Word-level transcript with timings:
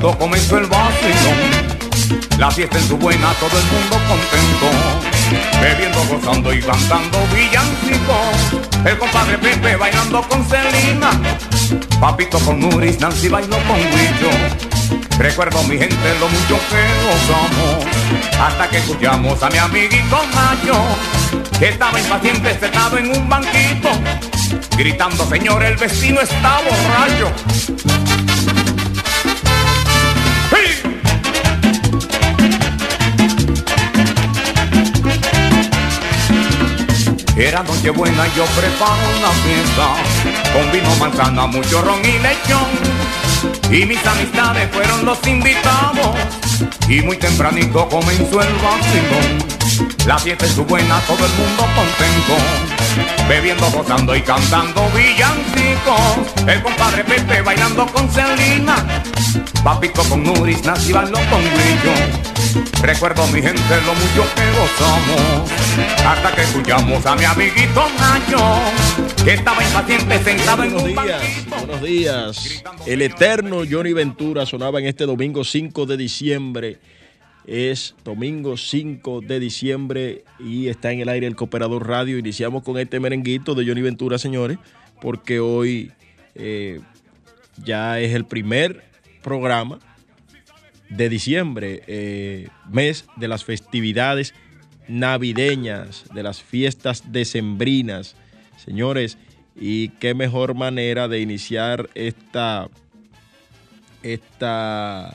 comenzó 0.00 0.58
el 0.58 0.66
vacilón. 0.66 1.78
La 2.38 2.50
fiesta 2.50 2.78
en 2.78 2.88
su 2.88 2.96
buena, 2.96 3.32
todo 3.34 3.58
el 3.58 3.64
mundo 3.66 3.96
contento. 4.08 4.68
Bebiendo, 5.60 6.04
gozando 6.04 6.54
y 6.54 6.60
cantando 6.62 7.18
villancicos. 7.34 8.84
El 8.84 8.98
compadre 8.98 9.38
Pepe 9.38 9.76
bailando 9.76 10.22
con 10.22 10.44
Celina. 10.46 11.10
Papito 12.00 12.38
con 12.40 12.60
Nuris, 12.60 13.00
Nancy 13.00 13.28
bailó 13.28 13.56
con 13.66 13.76
Guillo. 13.76 14.30
Recuerdo 15.18 15.62
mi 15.64 15.76
gente 15.76 16.18
lo 16.20 16.28
mucho 16.28 16.58
que 16.70 16.82
gozamos. 17.04 17.84
Hasta 18.40 18.68
que 18.68 18.78
escuchamos 18.78 19.42
a 19.42 19.50
mi 19.50 19.58
amiguito 19.58 20.20
Mayo. 20.32 20.80
Que 21.58 21.70
estaba 21.70 21.98
impaciente 21.98 22.56
sentado 22.58 22.98
en 22.98 23.16
un 23.16 23.28
banquito. 23.28 23.90
Gritando, 24.76 25.26
señor, 25.28 25.64
el 25.64 25.76
vecino 25.76 26.20
está 26.20 26.58
borracho. 26.58 27.34
Era 37.38 37.62
noche 37.62 37.90
buena 37.90 38.26
y 38.26 38.36
yo 38.36 38.44
preparo 38.46 39.00
una 39.16 39.30
fiesta. 39.30 40.52
Con 40.52 40.72
vino, 40.72 40.92
manzana, 40.96 41.46
mucho 41.46 41.80
ron 41.82 42.00
y 42.04 42.18
lechón. 42.18 42.66
Y 43.70 43.86
mis 43.86 44.04
amistades 44.04 44.68
fueron 44.72 45.04
los 45.04 45.24
invitados. 45.24 46.16
Y 46.88 47.00
muy 47.00 47.16
tempranito 47.16 47.88
comenzó 47.88 48.42
el 48.42 48.52
vacilón. 48.54 49.94
La 50.04 50.18
fiesta 50.18 50.46
es 50.46 50.52
su 50.52 50.64
buena, 50.64 50.98
todo 51.02 51.24
el 51.24 51.32
mundo 51.34 51.64
contento 51.76 52.77
Bebiendo, 53.28 53.70
gozando 53.70 54.16
y 54.16 54.22
cantando 54.22 54.88
villancicos 54.90 56.46
El 56.46 56.62
compadre 56.62 57.04
Pepe 57.04 57.42
bailando 57.42 57.86
con 57.86 58.08
Celina. 58.10 59.02
Papito 59.62 60.02
con 60.04 60.22
Nuris, 60.22 60.64
Nancy 60.64 60.92
bailó 60.92 61.18
con 61.30 61.42
Grillo. 61.42 62.58
Recuerdo 62.82 63.26
mi 63.28 63.42
gente 63.42 63.80
lo 63.86 63.94
mucho 63.94 64.24
que 64.34 64.50
gozamos. 64.58 65.50
Hasta 66.06 66.34
que 66.34 66.42
escuchamos 66.42 67.06
a 67.06 67.14
mi 67.14 67.24
amiguito 67.24 67.86
Nacho 67.98 68.60
Que 69.24 69.34
estaba 69.34 69.62
impaciente 69.62 70.18
sentado 70.18 70.64
en 70.64 70.74
un 70.74 70.86
días, 70.86 71.22
Buenos 71.50 71.82
días. 71.82 72.64
El 72.86 73.02
eterno 73.02 73.62
Johnny 73.70 73.92
Ventura 73.92 74.46
sonaba 74.46 74.80
en 74.80 74.86
este 74.86 75.06
domingo 75.06 75.44
5 75.44 75.86
de 75.86 75.96
diciembre 75.96 76.78
es 77.48 77.94
domingo 78.04 78.58
5 78.58 79.22
de 79.22 79.40
diciembre 79.40 80.24
y 80.38 80.68
está 80.68 80.92
en 80.92 81.00
el 81.00 81.08
aire 81.08 81.26
el 81.26 81.34
Cooperador 81.34 81.88
Radio. 81.88 82.18
Iniciamos 82.18 82.62
con 82.62 82.78
este 82.78 83.00
merenguito 83.00 83.54
de 83.54 83.66
Johnny 83.66 83.80
Ventura, 83.80 84.18
señores, 84.18 84.58
porque 85.00 85.40
hoy 85.40 85.90
eh, 86.34 86.80
ya 87.64 88.00
es 88.00 88.14
el 88.14 88.26
primer 88.26 88.84
programa 89.22 89.78
de 90.90 91.08
diciembre, 91.08 91.82
eh, 91.86 92.48
mes 92.70 93.06
de 93.16 93.28
las 93.28 93.44
festividades 93.44 94.34
navideñas, 94.86 96.04
de 96.12 96.22
las 96.22 96.42
fiestas 96.42 97.12
decembrinas. 97.12 98.14
Señores, 98.62 99.16
y 99.56 99.88
qué 99.88 100.12
mejor 100.12 100.54
manera 100.54 101.08
de 101.08 101.20
iniciar 101.20 101.88
esta, 101.94 102.68
esta, 104.02 105.14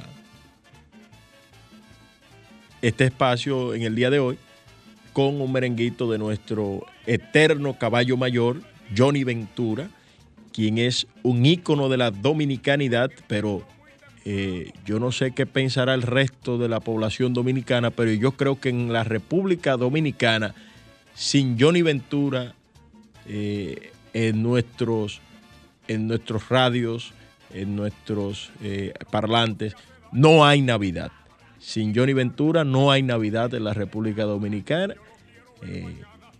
este 2.84 3.06
espacio 3.06 3.74
en 3.74 3.84
el 3.84 3.96
día 3.96 4.10
de 4.10 4.20
hoy 4.20 4.38
con 5.14 5.40
un 5.40 5.52
merenguito 5.54 6.12
de 6.12 6.18
nuestro 6.18 6.86
eterno 7.06 7.80
caballo 7.80 8.18
mayor, 8.18 8.62
Johnny 8.96 9.24
Ventura, 9.24 9.90
quien 10.52 10.78
es 10.78 11.08
un 11.24 11.46
ícono 11.46 11.88
de 11.88 11.96
la 11.96 12.12
dominicanidad, 12.12 13.10
pero 13.28 13.66
eh, 14.26 14.74
yo 14.86 15.00
no 15.00 15.14
sé 15.14 15.32
qué 15.32 15.46
pensará 15.46 15.94
el 15.94 16.02
resto 16.02 16.58
de 16.58 16.68
la 16.68 16.82
población 16.82 17.34
dominicana, 17.34 17.90
pero 17.90 18.12
yo 18.12 18.34
creo 18.34 18.60
que 18.60 18.70
en 18.70 18.92
la 18.92 19.06
República 19.06 19.78
Dominicana, 19.78 20.54
sin 21.16 21.58
Johnny 21.58 21.84
Ventura 21.84 22.54
eh, 23.30 23.92
en, 24.14 24.44
nuestros, 24.44 25.22
en 25.88 26.10
nuestros 26.10 26.50
radios, 26.50 27.14
en 27.54 27.78
nuestros 27.78 28.52
eh, 28.62 28.94
parlantes, 29.10 29.74
no 30.12 30.46
hay 30.46 30.62
Navidad. 30.62 31.14
Sin 31.64 31.96
Johnny 31.96 32.12
Ventura 32.12 32.66
no 32.66 32.92
hay 32.92 33.04
Navidad 33.04 33.54
en 33.54 33.64
la 33.64 33.74
República 33.74 34.24
Dominicana. 34.24 34.96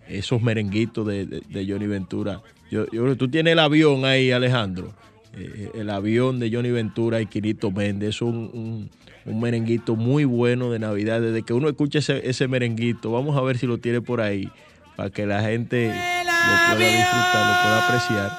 esos 0.10 0.42
merenguitos 0.42 1.08
de, 1.08 1.66
Johnny 1.68 1.88
Ventura. 1.88 2.42
Yo, 2.70 2.86
yo, 2.92 3.16
tú 3.16 3.30
tienes 3.30 3.54
el 3.54 3.60
avión 3.60 4.04
ahí, 4.04 4.32
Alejandro. 4.32 4.94
Eh, 5.36 5.72
el 5.76 5.90
avión 5.90 6.40
de 6.40 6.52
Johnny 6.52 6.72
Ventura 6.72 7.22
y 7.22 7.26
Quirito 7.26 7.72
Méndez. 7.72 8.10
Es 8.10 8.22
un, 8.22 8.90
merenguito 9.26 9.96
muy 9.96 10.26
bueno 10.26 10.72
de 10.72 10.80
Navidad. 10.80 11.22
Desde 11.22 11.44
que 11.44 11.54
uno 11.54 11.70
escucha 11.70 12.00
ese, 12.00 12.48
merenguito, 12.50 13.10
vamos 13.10 13.38
a 13.38 13.42
ver 13.42 13.58
si 13.58 13.66
lo 13.66 13.78
tiene 13.78 14.02
por 14.02 14.20
ahí, 14.20 14.50
para 14.98 15.10
que 15.10 15.26
la 15.26 15.42
gente 15.42 15.88
lo 15.88 16.76
pueda 16.76 16.90
disfrutar, 16.90 17.48
lo 17.48 17.64
pueda 17.64 17.88
apreciar. 17.88 18.32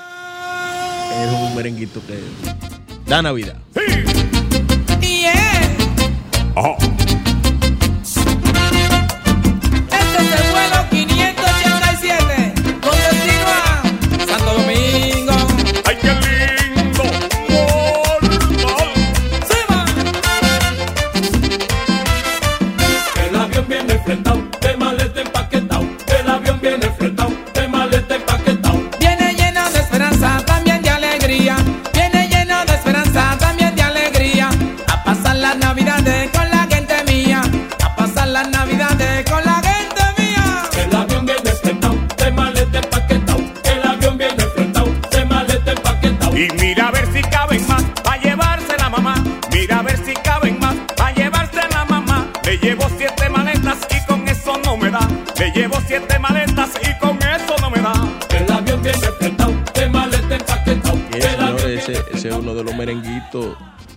Es 1.25 1.33
un 1.33 1.57
merenguito 1.57 2.03
que 2.07 2.19
da 3.09 3.23
Navidad. 3.23 3.57
Oh. 6.57 7.04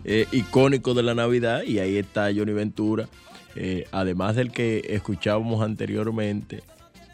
Eh, 0.04 0.26
icónico 0.32 0.94
de 0.94 1.04
la 1.04 1.16
Navidad 1.16 1.64
y 1.64 1.80
ahí 1.80 1.98
está 1.98 2.30
Johnny 2.36 2.52
Ventura. 2.52 3.08
Eh, 3.56 3.86
además 3.92 4.36
del 4.36 4.52
que 4.52 4.86
escuchábamos 4.90 5.62
anteriormente, 5.62 6.62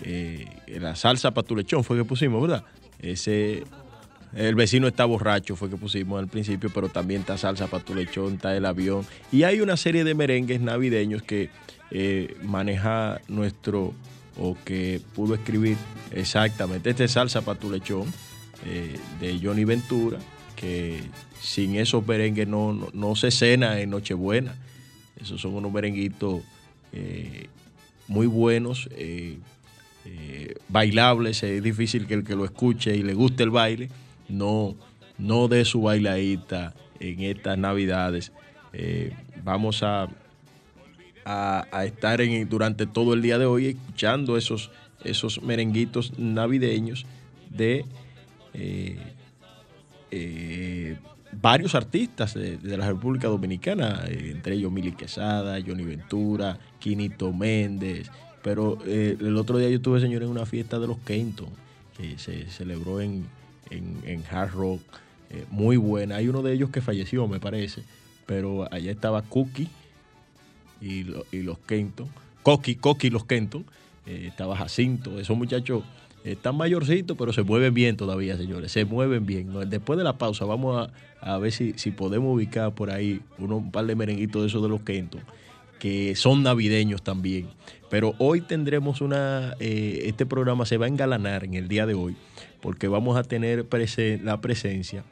eh, 0.01 0.47
la 0.79 0.95
salsa 0.95 1.31
patulechón 1.31 1.83
fue 1.83 1.97
que 1.97 2.03
pusimos, 2.03 2.41
¿verdad? 2.41 2.63
Ese, 2.99 3.63
el 4.35 4.55
vecino 4.55 4.87
está 4.87 5.05
borracho 5.05 5.55
fue 5.55 5.69
que 5.69 5.77
pusimos 5.77 6.19
al 6.19 6.27
principio, 6.27 6.71
pero 6.73 6.89
también 6.89 7.21
está 7.21 7.37
salsa 7.37 7.67
patulechón, 7.67 8.35
está 8.35 8.55
el 8.55 8.65
avión. 8.65 9.05
Y 9.31 9.43
hay 9.43 9.61
una 9.61 9.77
serie 9.77 10.03
de 10.03 10.15
merengues 10.15 10.61
navideños 10.61 11.21
que 11.21 11.49
maneja 12.41 13.21
nuestro, 13.27 13.93
o 14.39 14.57
que 14.65 14.99
pudo 15.13 15.35
escribir 15.35 15.77
exactamente, 16.11 16.89
este 16.89 17.03
es 17.03 17.11
salsa 17.11 17.41
patulechón 17.41 18.11
de 19.19 19.39
Johnny 19.43 19.63
Ventura, 19.63 20.17
sin 21.43 21.75
esos 21.75 22.07
merengues 22.07 22.47
no, 22.47 23.15
se 23.15 23.29
cena 23.29 23.79
en 23.81 23.89
Nochebuena. 23.89 24.55
Esos 25.19 25.41
son 25.41 25.53
unos 25.55 25.71
merenguitos 25.71 26.41
eh, 26.93 27.47
muy 28.07 28.27
buenos, 28.27 28.89
eh, 28.93 29.37
eh, 30.05 30.55
bailables. 30.69 31.43
Es 31.43 31.61
difícil 31.61 32.07
que 32.07 32.13
el 32.13 32.23
que 32.23 32.35
lo 32.35 32.45
escuche 32.45 32.95
y 32.95 33.03
le 33.03 33.13
guste 33.13 33.43
el 33.43 33.49
baile 33.49 33.89
no, 34.29 34.75
no 35.17 35.49
dé 35.49 35.65
su 35.65 35.81
bailadita 35.81 36.73
en 37.01 37.21
estas 37.21 37.57
navidades. 37.57 38.31
vamos 39.43 39.83
a, 39.83 40.07
a, 41.25 41.85
estar 41.85 42.21
en, 42.21 42.47
durante 42.47 42.85
todo 42.85 43.13
el 43.13 43.21
día 43.21 43.37
de 43.37 43.45
hoy 43.45 43.67
escuchando 43.67 44.37
esos, 44.37 44.71
esos 45.03 45.41
merenguitos 45.43 46.17
navideños 46.17 47.05
de 47.49 47.85
varios 51.41 51.75
artistas 51.75 52.33
de, 52.33 52.77
la 52.77 52.87
República 52.87 53.27
Dominicana, 53.27 54.03
eh, 54.07 54.31
entre 54.31 54.55
ellos 54.55 54.71
Mili 54.71 54.91
Quesada, 54.91 55.59
Johnny 55.65 55.83
Ventura, 55.83 56.59
Quinito 56.79 57.33
Méndez. 57.33 58.09
Pero 58.41 58.77
eh, 58.85 59.17
el 59.19 59.37
otro 59.37 59.57
día 59.57 59.69
yo 59.69 59.77
estuve, 59.77 59.99
señor, 59.99 60.23
en 60.23 60.29
una 60.29 60.45
fiesta 60.45 60.79
de 60.79 60.87
los 60.87 60.97
Kenton, 60.99 61.49
que 61.97 62.17
se 62.17 62.49
celebró 62.49 63.01
en, 63.01 63.25
Hard 64.29 64.51
Rock, 64.51 64.81
eh, 65.29 65.45
muy 65.49 65.77
buena. 65.77 66.17
Hay 66.17 66.27
uno 66.27 66.41
de 66.41 66.53
ellos 66.53 66.69
que 66.69 66.81
falleció, 66.81 67.27
me 67.27 67.39
parece, 67.39 67.83
pero 68.25 68.67
allá 68.71 68.91
estaba 68.91 69.21
Cookie 69.21 69.69
y, 70.81 71.03
los 71.03 71.59
Kenton. 71.59 72.09
Coqui, 72.43 72.75
Coqui 72.75 73.07
y 73.07 73.09
los 73.09 73.25
Kenton. 73.25 73.65
estaba 74.05 74.57
Jacinto, 74.57 75.17
esos 75.17 75.37
muchachos 75.37 75.83
están 76.23 76.55
mayorcitos, 76.55 77.17
pero 77.17 77.33
se 77.33 77.43
mueven 77.43 77.73
bien 77.73 77.97
todavía, 77.97 78.37
señores. 78.37 78.71
Se 78.71 78.85
mueven 78.85 79.25
bien. 79.25 79.51
Después 79.69 79.97
de 79.97 80.03
la 80.03 80.17
pausa, 80.17 80.45
vamos 80.45 80.89
a, 81.19 81.37
ver 81.37 81.51
si, 81.51 81.73
si, 81.77 81.91
podemos 81.91 82.33
ubicar 82.33 82.73
por 82.73 82.91
ahí 82.91 83.21
un 83.37 83.71
par 83.71 83.85
de 83.85 83.95
merenguitos 83.95 84.41
de 84.41 84.47
esos 84.47 84.63
de 84.63 84.69
los 84.69 84.81
Kenton, 84.81 85.21
que 85.79 86.15
son 86.15 86.43
navideños 86.43 87.01
también. 87.01 87.47
Pero 87.89 88.15
hoy 88.17 88.41
tendremos 88.41 89.01
una. 89.01 89.53
Eh, 89.59 90.03
este 90.05 90.25
programa 90.25 90.65
se 90.65 90.77
va 90.77 90.85
a 90.85 90.89
engalanar 90.89 91.43
en 91.43 91.53
el 91.53 91.67
día 91.67 91.85
de 91.85 91.93
hoy, 91.93 92.15
porque 92.61 92.87
vamos 92.87 93.17
a 93.17 93.23
tener 93.23 93.67
la 94.23 94.41
presencia 94.41 95.03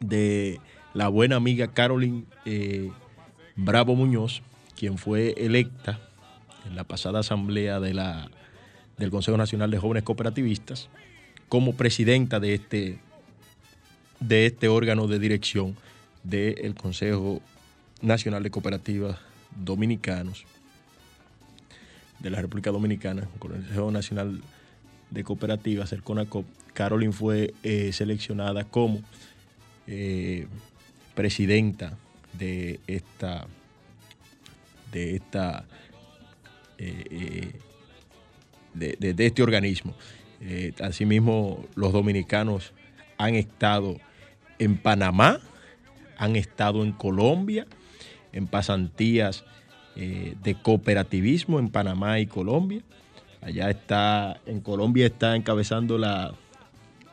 de 0.00 0.60
la 0.94 1.08
buena 1.08 1.36
amiga 1.36 1.68
Carolyn 1.68 2.26
eh, 2.44 2.90
Bravo 3.56 3.94
Muñoz, 3.94 4.42
quien 4.76 4.98
fue 4.98 5.34
electa 5.38 5.98
en 6.66 6.76
la 6.76 6.84
pasada 6.84 7.20
asamblea 7.20 7.80
de 7.80 7.94
la 7.94 8.30
del 8.98 9.10
Consejo 9.10 9.36
Nacional 9.36 9.70
de 9.70 9.78
Jóvenes 9.78 10.04
Cooperativistas 10.04 10.88
como 11.48 11.74
presidenta 11.74 12.40
de 12.40 12.54
este, 12.54 12.98
de 14.20 14.46
este 14.46 14.68
órgano 14.68 15.06
de 15.06 15.18
dirección 15.18 15.76
del 16.24 16.74
Consejo 16.74 17.40
Nacional 18.02 18.42
de 18.42 18.50
Cooperativas 18.50 19.18
Dominicanos 19.54 20.44
de 22.18 22.30
la 22.30 22.40
República 22.40 22.70
Dominicana, 22.70 23.28
Consejo 23.38 23.90
Nacional 23.90 24.40
de 25.10 25.24
Cooperativas, 25.24 25.92
el 25.92 26.02
CONACOP. 26.02 26.46
Carolyn 26.72 27.12
fue 27.12 27.54
eh, 27.62 27.92
seleccionada 27.92 28.64
como 28.64 29.00
eh, 29.86 30.46
presidenta 31.14 31.96
de 32.32 32.80
esta, 32.86 33.46
de 34.92 35.16
esta 35.16 35.64
eh, 36.78 37.52
de, 38.78 39.14
este 39.18 39.42
organismo. 39.42 39.94
Eh, 40.40 40.72
asimismo, 40.80 41.64
los 41.74 41.92
dominicanos 41.92 42.72
han 43.18 43.34
estado 43.34 43.96
en 44.58 44.76
Panamá, 44.76 45.40
han 46.18 46.36
estado 46.36 46.82
en 46.82 46.92
Colombia, 46.92 47.66
en 48.32 48.46
pasantías 48.46 49.44
eh, 49.96 50.34
de 50.42 50.54
cooperativismo 50.54 51.58
en 51.58 51.70
Panamá 51.70 52.20
y 52.20 52.26
Colombia. 52.26 52.82
Allá 53.40 53.70
está, 53.70 54.40
en 54.46 54.60
Colombia 54.60 55.06
está 55.06 55.36
encabezando 55.36 55.98
la, 55.98 56.34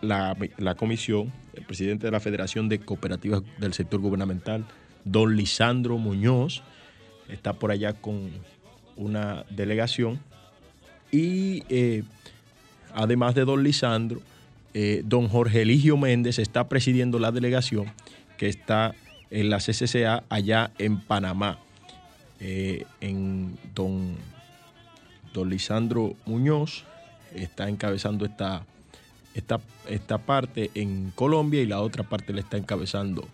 la, 0.01 0.35
la, 0.57 0.75
comisión, 0.75 1.31
el 1.53 1.63
presidente 1.63 2.07
de 2.07 2.11
la 2.11 2.19
Federación 2.19 2.69
de 2.69 2.79
Cooperativas 2.79 3.43
del 3.57 3.73
Sector 3.73 4.01
Gubernamental, 4.01 4.65
don 5.05 5.35
Lisandro 5.35 5.97
Muñoz, 5.97 6.63
está 7.29 7.53
por 7.53 7.71
allá 7.71 7.93
con 7.93 8.31
una 8.95 9.45
delegación 9.49 10.19
y 11.13 11.63
eh, 11.69 12.03
además 12.95 13.35
de 13.35 13.45
don 13.45 13.63
Lisandro, 13.63 14.19
eh, 14.73 15.03
don 15.05 15.29
Jorge 15.29 15.61
Eligio 15.61 15.95
Méndez 15.95 16.39
está 16.39 16.67
presidiendo 16.67 17.19
la 17.19 17.31
delegación 17.31 17.85
que 18.37 18.49
está 18.49 18.95
en 19.29 19.51
la 19.51 19.59
CCCA 19.59 20.23
allá 20.27 20.71
en 20.79 20.99
Panamá. 20.99 21.59
Eh, 22.39 22.85
don, 23.75 24.15
don 25.33 25.49
Lisandro 25.49 26.15
Muñoz 26.25 26.83
está 27.35 27.69
encabezando 27.69 28.25
esta, 28.25 28.65
esta, 29.35 29.61
esta 29.87 30.17
parte 30.17 30.71
en 30.73 31.11
Colombia 31.13 31.61
y 31.61 31.67
la 31.67 31.79
otra 31.79 32.03
parte 32.03 32.33
la 32.33 32.39
está 32.41 32.57
encabezando 32.57 33.27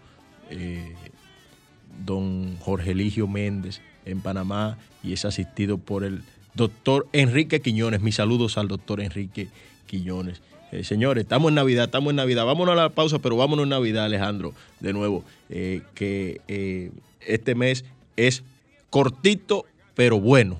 don 2.06 2.58
Jorge 2.58 2.92
Eligio 2.92 3.28
Méndez 3.28 3.82
en 4.04 4.20
Panamá 4.20 4.78
y 5.04 5.14
es 5.14 5.26
asistido 5.26 5.78
por 5.78 6.04
el 6.04 6.24
doctor 6.54 7.08
Enrique 7.14 7.62
Quiñones. 7.62 8.02
Mis 8.02 8.16
saludos 8.16 8.58
al 8.58 8.68
doctor 8.68 9.02
Enrique 9.02 9.48
Quiñones. 9.88 10.42
Eh, 10.72 10.84
señores, 10.84 11.24
estamos 11.24 11.50
en 11.50 11.56
Navidad, 11.56 11.86
estamos 11.86 12.12
en 12.12 12.18
Navidad. 12.18 12.46
Vámonos 12.46 12.74
a 12.74 12.76
la 12.76 12.90
pausa, 12.90 13.20
pero 13.20 13.38
vámonos 13.38 13.64
en 13.64 13.70
Navidad, 13.70 14.06
Alejandro, 14.06 14.54
de 14.80 14.94
nuevo. 14.94 15.24
Eh, 15.50 15.82
que 15.96 16.42
eh, 16.48 16.92
este 17.26 17.56
mes 17.56 17.86
es 18.16 18.44
cortito, 18.90 19.66
pero 19.96 20.20
bueno. 20.20 20.60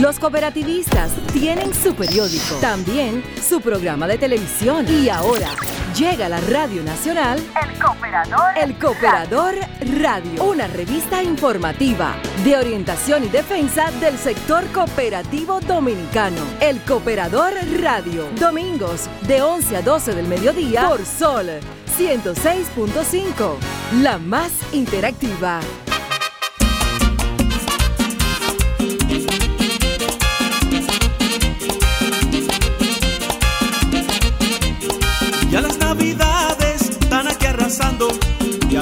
Los 0.00 0.18
cooperativistas 0.18 1.10
tienen 1.32 1.72
su 1.72 1.94
periódico, 1.94 2.56
también 2.60 3.22
su 3.42 3.60
programa 3.60 4.06
de 4.06 4.18
televisión 4.18 4.86
y 4.88 5.08
ahora 5.08 5.48
llega 5.96 6.26
a 6.26 6.28
la 6.28 6.40
Radio 6.40 6.82
Nacional 6.82 7.38
El 7.62 7.78
Cooperador, 7.78 8.58
El 8.60 8.78
Cooperador 8.78 9.54
Radio, 9.98 10.44
una 10.44 10.66
revista 10.66 11.22
informativa 11.22 12.14
de 12.44 12.56
orientación 12.56 13.24
y 13.24 13.28
defensa 13.28 13.90
del 13.92 14.18
sector 14.18 14.66
cooperativo 14.72 15.60
dominicano. 15.60 16.42
El 16.60 16.80
Cooperador 16.82 17.54
Radio, 17.80 18.28
domingos 18.38 19.08
de 19.22 19.40
11 19.40 19.76
a 19.76 19.82
12 19.82 20.14
del 20.14 20.26
mediodía 20.26 20.86
por 20.86 21.04
Sol 21.04 21.48
106.5, 21.96 23.56
la 24.02 24.18
más 24.18 24.52
interactiva. 24.72 25.60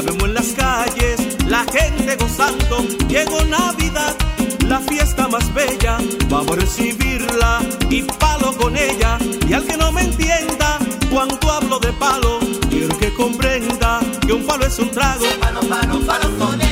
Vemos 0.04 0.24
en 0.24 0.34
las 0.34 0.52
calles 0.52 1.20
la 1.46 1.64
gente 1.64 2.16
gozando. 2.16 2.82
Llegó 3.08 3.42
Navidad, 3.44 4.14
la 4.66 4.80
fiesta 4.80 5.28
más 5.28 5.52
bella, 5.52 5.98
vamos 6.28 6.56
a 6.56 6.60
recibirla 6.60 7.60
y 7.90 8.02
palo 8.02 8.56
con 8.56 8.76
ella. 8.76 9.18
Y 9.48 9.52
al 9.52 9.64
que 9.64 9.76
no 9.76 9.92
me 9.92 10.02
entienda, 10.02 10.78
cuando 11.10 11.50
hablo 11.52 11.78
de 11.78 11.92
palo, 11.94 12.38
quiero 12.68 12.96
que 12.98 13.12
comprenda 13.14 14.00
que 14.26 14.32
un 14.32 14.44
palo 14.46 14.66
es 14.66 14.78
un 14.78 14.90
trago. 14.90 15.24
Palo, 15.40 15.60
palo, 15.60 16.00
palo 16.00 16.38
con 16.38 16.63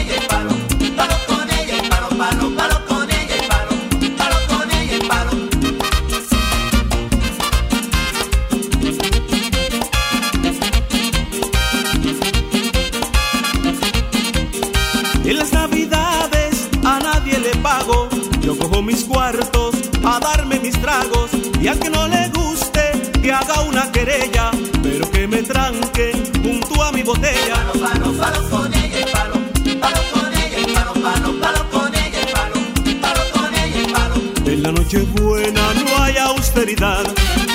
y 21.63 21.69
al 21.69 21.79
que 21.79 21.91
no 21.91 22.09
le 22.09 22.29
guste 22.31 22.91
que 23.23 23.33
haga 23.33 23.63
una 23.63 23.91
querella, 23.93 24.51
pero 24.83 25.09
que 25.13 25.29
me 25.29 25.45
tranque 25.45 26.13
junto 26.43 26.83
a 26.83 26.91
mi 26.91 27.05
botella. 27.05 27.55
Palo, 27.55 27.73
palo, 27.73 28.13
palo 28.19 28.51
con 28.51 28.75
ella 28.75 29.01
y 29.01 29.13
palo, 29.13 29.35
palo 29.81 30.01
con 30.13 30.33
ella 30.35 30.59
y 30.59 30.75
palo, 30.75 30.93
palo, 30.95 31.41
palo 31.41 31.71
con 31.71 31.95
ella 31.95 32.21
y 32.21 32.33
palo, 32.33 33.01
palo 33.01 33.21
con 33.33 33.55
ella 33.55 33.81
y 33.81 33.93
palo. 33.93 34.15
En 34.45 34.63
la 34.65 34.73
noche 34.73 35.03
buena 35.03 35.73
no 35.75 36.03
hay 36.03 36.17
austeridad, 36.17 37.05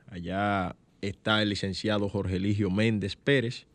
Allá 0.07 0.77
está 1.01 1.43
el 1.43 1.49
licenciado 1.49 2.09
Jorge 2.09 2.37
Eligio 2.37 2.71
Méndez 2.71 3.17
Pérez, 3.17 3.67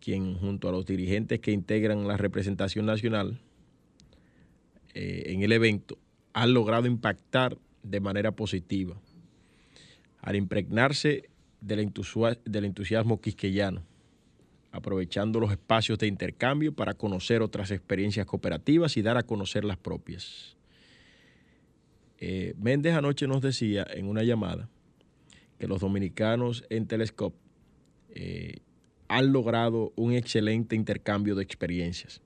quien 0.00 0.34
junto 0.34 0.68
a 0.68 0.72
los 0.72 0.84
dirigentes 0.84 1.38
que 1.38 1.52
integran 1.52 2.08
la 2.08 2.16
representación 2.16 2.86
nacional 2.86 3.40
eh, 5.00 5.32
en 5.32 5.44
el 5.44 5.52
evento 5.52 5.96
han 6.32 6.52
logrado 6.52 6.88
impactar 6.88 7.56
de 7.84 8.00
manera 8.00 8.32
positiva 8.32 9.00
al 10.20 10.34
impregnarse 10.34 11.30
del, 11.60 11.92
del 12.44 12.64
entusiasmo 12.64 13.20
quisqueyano, 13.20 13.84
aprovechando 14.72 15.38
los 15.38 15.52
espacios 15.52 16.00
de 16.00 16.08
intercambio 16.08 16.74
para 16.74 16.94
conocer 16.94 17.42
otras 17.42 17.70
experiencias 17.70 18.26
cooperativas 18.26 18.96
y 18.96 19.02
dar 19.02 19.16
a 19.16 19.22
conocer 19.22 19.64
las 19.64 19.76
propias. 19.76 20.56
Eh, 22.18 22.54
Méndez 22.58 22.94
anoche 22.94 23.28
nos 23.28 23.40
decía 23.40 23.86
en 23.88 24.08
una 24.08 24.24
llamada 24.24 24.68
que 25.60 25.68
los 25.68 25.78
dominicanos 25.80 26.64
en 26.70 26.88
Telescope 26.88 27.38
eh, 28.10 28.62
han 29.06 29.32
logrado 29.32 29.92
un 29.94 30.12
excelente 30.12 30.74
intercambio 30.74 31.36
de 31.36 31.44
experiencias 31.44 32.20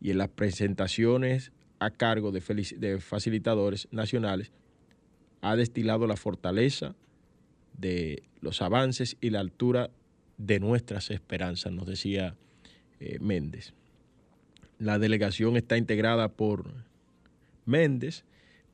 y 0.00 0.10
en 0.10 0.18
las 0.18 0.30
presentaciones 0.30 1.52
a 1.78 1.90
cargo 1.90 2.32
de, 2.32 2.40
de 2.78 3.00
facilitadores 3.00 3.88
nacionales 3.90 4.52
ha 5.40 5.56
destilado 5.56 6.06
la 6.06 6.16
fortaleza 6.16 6.94
de 7.76 8.22
los 8.40 8.62
avances 8.62 9.16
y 9.20 9.30
la 9.30 9.40
altura 9.40 9.90
de 10.38 10.60
nuestras 10.60 11.10
esperanzas, 11.10 11.72
nos 11.72 11.86
decía 11.86 12.36
eh, 13.00 13.18
Méndez. 13.20 13.74
La 14.78 14.98
delegación 14.98 15.56
está 15.56 15.76
integrada 15.76 16.28
por 16.28 16.72
Méndez, 17.66 18.24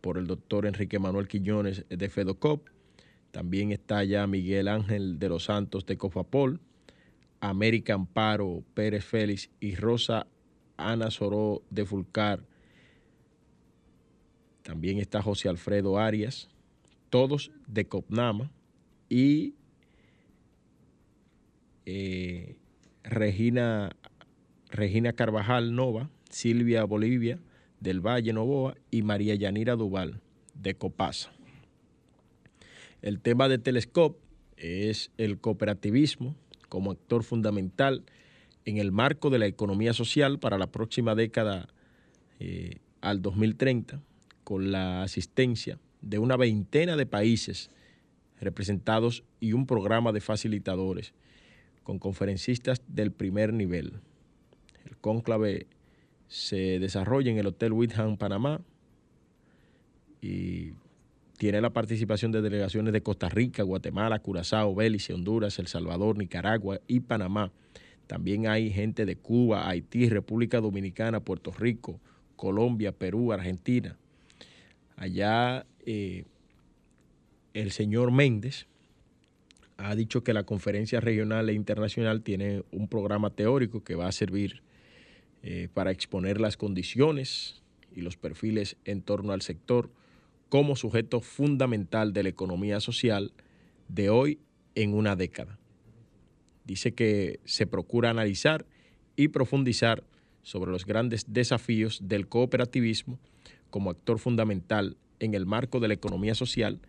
por 0.00 0.16
el 0.16 0.26
doctor 0.26 0.66
Enrique 0.66 0.98
Manuel 0.98 1.28
Quiñones 1.28 1.84
de 1.88 2.08
FEDOCOP, 2.08 2.68
también 3.30 3.70
está 3.70 3.98
allá 3.98 4.26
Miguel 4.26 4.68
Ángel 4.68 5.18
de 5.18 5.28
los 5.28 5.44
Santos 5.44 5.86
de 5.86 5.96
Cofapol, 5.96 6.60
América 7.40 7.94
Amparo 7.94 8.64
Pérez 8.74 9.04
Félix 9.04 9.50
y 9.60 9.76
Rosa 9.76 10.26
Ana 10.76 11.10
Soró 11.10 11.62
de 11.70 11.84
Fulcar. 11.84 12.42
También 14.70 14.98
está 14.98 15.20
José 15.20 15.48
Alfredo 15.48 15.98
Arias, 15.98 16.48
todos 17.08 17.50
de 17.66 17.88
Copnama 17.88 18.52
y 19.08 19.54
eh, 21.86 22.54
Regina, 23.02 23.96
Regina 24.70 25.12
Carvajal 25.12 25.74
Nova, 25.74 26.08
Silvia 26.28 26.84
Bolivia 26.84 27.40
del 27.80 28.00
Valle 28.00 28.32
Novoa 28.32 28.76
y 28.92 29.02
María 29.02 29.34
Yanira 29.34 29.74
Duval 29.74 30.20
de 30.54 30.76
Copasa. 30.76 31.32
El 33.02 33.18
tema 33.18 33.48
de 33.48 33.58
Telescope 33.58 34.20
es 34.56 35.10
el 35.18 35.40
cooperativismo 35.40 36.36
como 36.68 36.92
actor 36.92 37.24
fundamental 37.24 38.04
en 38.64 38.76
el 38.76 38.92
marco 38.92 39.30
de 39.30 39.40
la 39.40 39.46
economía 39.46 39.94
social 39.94 40.38
para 40.38 40.58
la 40.58 40.70
próxima 40.70 41.16
década 41.16 41.66
eh, 42.38 42.76
al 43.00 43.20
2030, 43.20 44.00
con 44.50 44.72
la 44.72 45.04
asistencia 45.04 45.78
de 46.02 46.18
una 46.18 46.36
veintena 46.36 46.96
de 46.96 47.06
países 47.06 47.70
representados 48.40 49.22
y 49.38 49.52
un 49.52 49.64
programa 49.64 50.10
de 50.10 50.20
facilitadores 50.20 51.14
con 51.84 52.00
conferencistas 52.00 52.82
del 52.88 53.12
primer 53.12 53.52
nivel. 53.52 54.00
El 54.86 54.96
cónclave 54.96 55.68
se 56.26 56.80
desarrolla 56.80 57.30
en 57.30 57.38
el 57.38 57.46
Hotel 57.46 57.72
Windham, 57.72 58.16
Panamá, 58.16 58.60
y 60.20 60.72
tiene 61.38 61.60
la 61.60 61.70
participación 61.70 62.32
de 62.32 62.42
delegaciones 62.42 62.92
de 62.92 63.04
Costa 63.04 63.28
Rica, 63.28 63.62
Guatemala, 63.62 64.18
Curazao, 64.18 64.74
Belice, 64.74 65.14
Honduras, 65.14 65.60
El 65.60 65.68
Salvador, 65.68 66.18
Nicaragua 66.18 66.80
y 66.88 66.98
Panamá. 66.98 67.52
También 68.08 68.48
hay 68.48 68.72
gente 68.72 69.06
de 69.06 69.14
Cuba, 69.14 69.68
Haití, 69.68 70.08
República 70.08 70.60
Dominicana, 70.60 71.20
Puerto 71.20 71.52
Rico, 71.52 72.00
Colombia, 72.34 72.90
Perú, 72.90 73.32
Argentina. 73.32 73.96
Allá 75.00 75.64
eh, 75.86 76.24
el 77.54 77.70
señor 77.70 78.12
Méndez 78.12 78.66
ha 79.78 79.94
dicho 79.94 80.22
que 80.22 80.34
la 80.34 80.44
conferencia 80.44 81.00
regional 81.00 81.48
e 81.48 81.54
internacional 81.54 82.20
tiene 82.20 82.64
un 82.70 82.86
programa 82.86 83.30
teórico 83.30 83.82
que 83.82 83.94
va 83.94 84.08
a 84.08 84.12
servir 84.12 84.62
eh, 85.42 85.68
para 85.72 85.90
exponer 85.90 86.38
las 86.38 86.58
condiciones 86.58 87.62
y 87.96 88.02
los 88.02 88.18
perfiles 88.18 88.76
en 88.84 89.00
torno 89.00 89.32
al 89.32 89.40
sector 89.40 89.90
como 90.50 90.76
sujeto 90.76 91.22
fundamental 91.22 92.12
de 92.12 92.24
la 92.24 92.28
economía 92.28 92.78
social 92.80 93.32
de 93.88 94.10
hoy 94.10 94.38
en 94.74 94.92
una 94.92 95.16
década. 95.16 95.58
Dice 96.66 96.92
que 96.92 97.40
se 97.46 97.66
procura 97.66 98.10
analizar 98.10 98.66
y 99.16 99.28
profundizar 99.28 100.04
sobre 100.42 100.70
los 100.70 100.84
grandes 100.84 101.24
desafíos 101.32 102.00
del 102.02 102.28
cooperativismo 102.28 103.18
como 103.70 103.90
actor 103.90 104.18
fundamental 104.18 104.96
en 105.18 105.34
el 105.34 105.46
marco 105.46 105.80
de 105.80 105.88
la 105.88 105.94
economía 105.94 106.34
social 106.34 106.80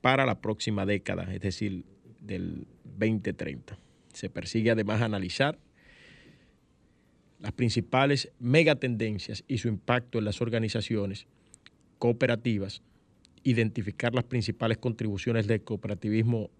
para 0.00 0.26
la 0.26 0.40
próxima 0.40 0.86
década, 0.86 1.32
es 1.32 1.40
decir, 1.40 1.84
del 2.20 2.66
2030. 2.98 3.78
Se 4.12 4.28
persigue 4.28 4.70
además 4.70 5.02
analizar 5.02 5.58
las 7.40 7.52
principales 7.52 8.30
megatendencias 8.38 9.44
y 9.48 9.58
su 9.58 9.68
impacto 9.68 10.18
en 10.18 10.24
las 10.24 10.40
organizaciones 10.40 11.26
cooperativas 11.98 12.82
identificar 13.44 14.14
las 14.14 14.24
principales 14.24 14.78
contribuciones 14.78 15.46
del 15.46 15.62
cooperativismo 15.62 16.50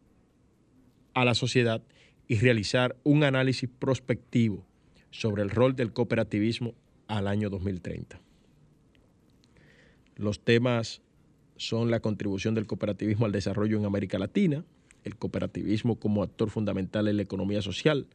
a 1.15 1.25
la 1.25 1.35
sociedad 1.35 1.83
y 2.27 2.37
realizar 2.37 2.97
un 3.05 3.25
análisis 3.25 3.69
prospectivo 3.79 4.67
sobre 5.11 5.43
el 5.43 5.51
rol 5.51 5.77
del 5.77 5.93
cooperativismo 5.93 6.75
al 7.07 7.29
año 7.29 7.51
2030. 7.51 8.21
Los 10.17 10.41
temas 10.41 11.01
son 11.57 11.91
la 11.91 12.01
contribución 12.01 12.55
del 12.55 12.67
cooperativismo 12.67 13.27
al 13.27 13.33
desarrollo 13.33 13.79
en 13.79 13.85
América 13.85 14.19
Latina, 14.19 14.65
el 15.05 15.17
cooperativismo 15.17 15.97
como 15.97 16.23
actor 16.23 16.51
fundamental 16.51 17.09
en 17.09 17.17
la 17.17 17.23
economía 17.23 17.63
social, 17.63 18.07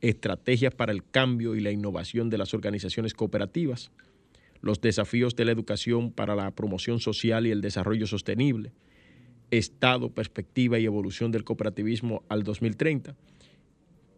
estrategias 0.00 0.74
para 0.74 0.92
el 0.92 1.04
cambio 1.04 1.54
y 1.54 1.60
la 1.60 1.70
innovación 1.70 2.30
de 2.30 2.38
las 2.38 2.54
organizaciones 2.54 3.14
cooperativas, 3.14 3.90
los 4.62 4.80
desafíos 4.80 5.36
de 5.36 5.44
la 5.44 5.52
educación 5.52 6.12
para 6.12 6.34
la 6.34 6.50
promoción 6.50 7.00
social 7.00 7.46
y 7.46 7.50
el 7.50 7.60
desarrollo 7.60 8.06
sostenible, 8.06 8.72
estado, 9.50 10.10
perspectiva 10.10 10.78
y 10.78 10.84
evolución 10.84 11.32
del 11.32 11.44
cooperativismo 11.44 12.22
al 12.28 12.44
2030 12.44 13.16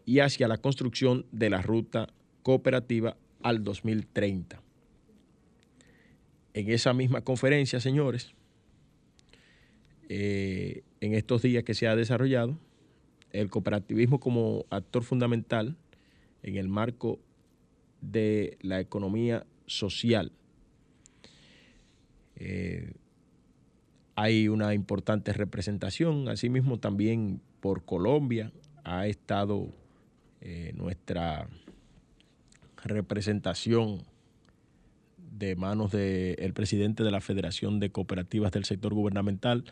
y 0.04 0.18
hacia 0.20 0.48
la 0.48 0.58
construcción 0.58 1.26
de 1.32 1.50
la 1.50 1.62
ruta 1.62 2.08
cooperativa 2.42 3.16
al 3.42 3.64
2030. 3.64 4.61
En 6.54 6.70
esa 6.70 6.92
misma 6.92 7.22
conferencia, 7.22 7.80
señores, 7.80 8.34
eh, 10.08 10.82
en 11.00 11.14
estos 11.14 11.42
días 11.42 11.64
que 11.64 11.74
se 11.74 11.86
ha 11.86 11.96
desarrollado, 11.96 12.58
el 13.30 13.48
cooperativismo 13.48 14.20
como 14.20 14.66
actor 14.70 15.02
fundamental 15.02 15.76
en 16.42 16.56
el 16.56 16.68
marco 16.68 17.18
de 18.02 18.58
la 18.60 18.80
economía 18.80 19.46
social. 19.66 20.32
Eh, 22.36 22.92
hay 24.14 24.48
una 24.48 24.74
importante 24.74 25.32
representación, 25.32 26.28
asimismo 26.28 26.78
también 26.78 27.40
por 27.60 27.84
Colombia 27.84 28.52
ha 28.84 29.06
estado 29.06 29.68
eh, 30.40 30.72
nuestra 30.74 31.48
representación 32.84 34.02
de 35.42 35.56
manos 35.56 35.90
del 35.90 36.52
presidente 36.54 37.02
de 37.02 37.10
la 37.10 37.20
Federación 37.20 37.80
de 37.80 37.90
Cooperativas 37.90 38.52
del 38.52 38.64
Sector 38.64 38.94
Gubernamental, 38.94 39.64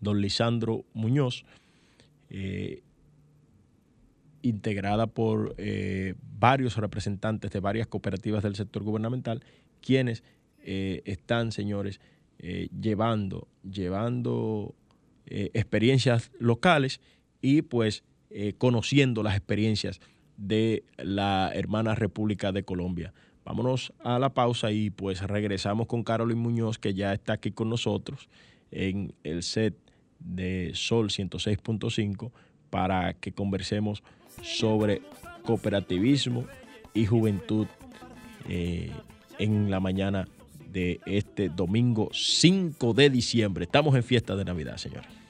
don 0.00 0.20
Lisandro 0.20 0.84
Muñoz, 0.94 1.44
eh, 2.28 2.82
integrada 4.42 5.06
por 5.06 5.54
eh, 5.58 6.14
varios 6.40 6.76
representantes 6.76 7.52
de 7.52 7.60
varias 7.60 7.86
cooperativas 7.86 8.42
del 8.42 8.56
sector 8.56 8.82
gubernamental, 8.82 9.44
quienes 9.80 10.24
eh, 10.64 11.02
están, 11.04 11.52
señores, 11.52 12.00
llevando, 12.80 13.46
llevando 13.62 14.74
experiencias 15.26 16.32
locales 16.40 17.00
y 17.40 17.62
pues 17.62 18.02
conociendo 18.58 19.22
las 19.22 19.36
experiencias 19.36 20.00
de 20.36 20.82
la 20.96 21.52
hermana 21.54 21.94
República 21.94 22.50
de 22.50 22.64
Colombia. 22.64 23.14
Vámonos 23.44 23.92
a 24.04 24.18
la 24.18 24.30
pausa 24.30 24.70
y 24.70 24.90
pues 24.90 25.20
regresamos 25.22 25.86
con 25.86 26.04
Carolyn 26.04 26.38
Muñoz, 26.38 26.78
que 26.78 26.94
ya 26.94 27.12
está 27.12 27.34
aquí 27.34 27.50
con 27.50 27.68
nosotros 27.68 28.28
en 28.70 29.14
el 29.24 29.42
set 29.42 29.74
de 30.20 30.70
Sol 30.74 31.08
106.5 31.08 32.30
para 32.70 33.14
que 33.14 33.32
conversemos 33.32 34.02
sobre 34.42 35.02
cooperativismo 35.44 36.46
y 36.94 37.06
juventud 37.06 37.66
eh, 38.48 38.90
en 39.38 39.70
la 39.70 39.80
mañana 39.80 40.28
de 40.70 41.00
este 41.04 41.48
domingo 41.48 42.08
5 42.12 42.94
de 42.94 43.10
diciembre. 43.10 43.64
Estamos 43.64 43.94
en 43.94 44.04
fiesta 44.04 44.36
de 44.36 44.44
Navidad, 44.44 44.76
señores. 44.76 45.21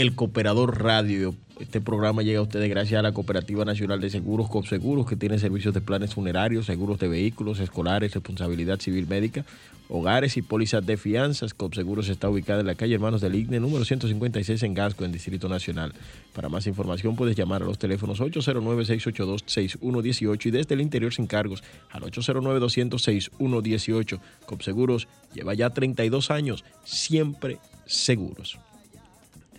El 0.00 0.14
Cooperador 0.14 0.82
Radio 0.82 1.34
este 1.60 1.80
programa 1.82 2.22
llega 2.22 2.38
a 2.38 2.42
ustedes 2.42 2.70
gracias 2.70 2.98
a 2.98 3.02
la 3.02 3.12
Cooperativa 3.12 3.66
Nacional 3.66 4.00
de 4.00 4.08
Seguros, 4.08 4.48
COPSEGUROS, 4.48 5.06
que 5.06 5.14
tiene 5.14 5.38
servicios 5.38 5.74
de 5.74 5.82
planes 5.82 6.14
funerarios, 6.14 6.64
seguros 6.64 6.98
de 6.98 7.06
vehículos, 7.06 7.60
escolares, 7.60 8.14
responsabilidad 8.14 8.80
civil 8.80 9.06
médica, 9.06 9.44
hogares 9.90 10.38
y 10.38 10.42
pólizas 10.42 10.86
de 10.86 10.96
fianzas. 10.96 11.52
COPSEGUROS 11.52 12.08
está 12.08 12.30
ubicada 12.30 12.60
en 12.60 12.66
la 12.66 12.76
calle 12.76 12.94
Hermanos 12.94 13.20
del 13.20 13.34
IGNE, 13.34 13.60
número 13.60 13.84
156 13.84 14.62
en 14.62 14.72
Gasco, 14.72 15.04
en 15.04 15.12
Distrito 15.12 15.50
Nacional. 15.50 15.92
Para 16.32 16.48
más 16.48 16.66
información 16.66 17.14
puedes 17.14 17.36
llamar 17.36 17.62
a 17.62 17.66
los 17.66 17.78
teléfonos 17.78 18.22
809-682-6118 18.22 20.46
y 20.46 20.50
desde 20.50 20.76
el 20.76 20.80
interior 20.80 21.12
sin 21.12 21.26
cargos 21.26 21.62
al 21.90 22.04
809-206-118. 22.04 24.18
COPSEGUROS 24.46 25.08
lleva 25.34 25.52
ya 25.52 25.68
32 25.68 26.30
años, 26.30 26.64
siempre 26.84 27.58
seguros. 27.84 28.58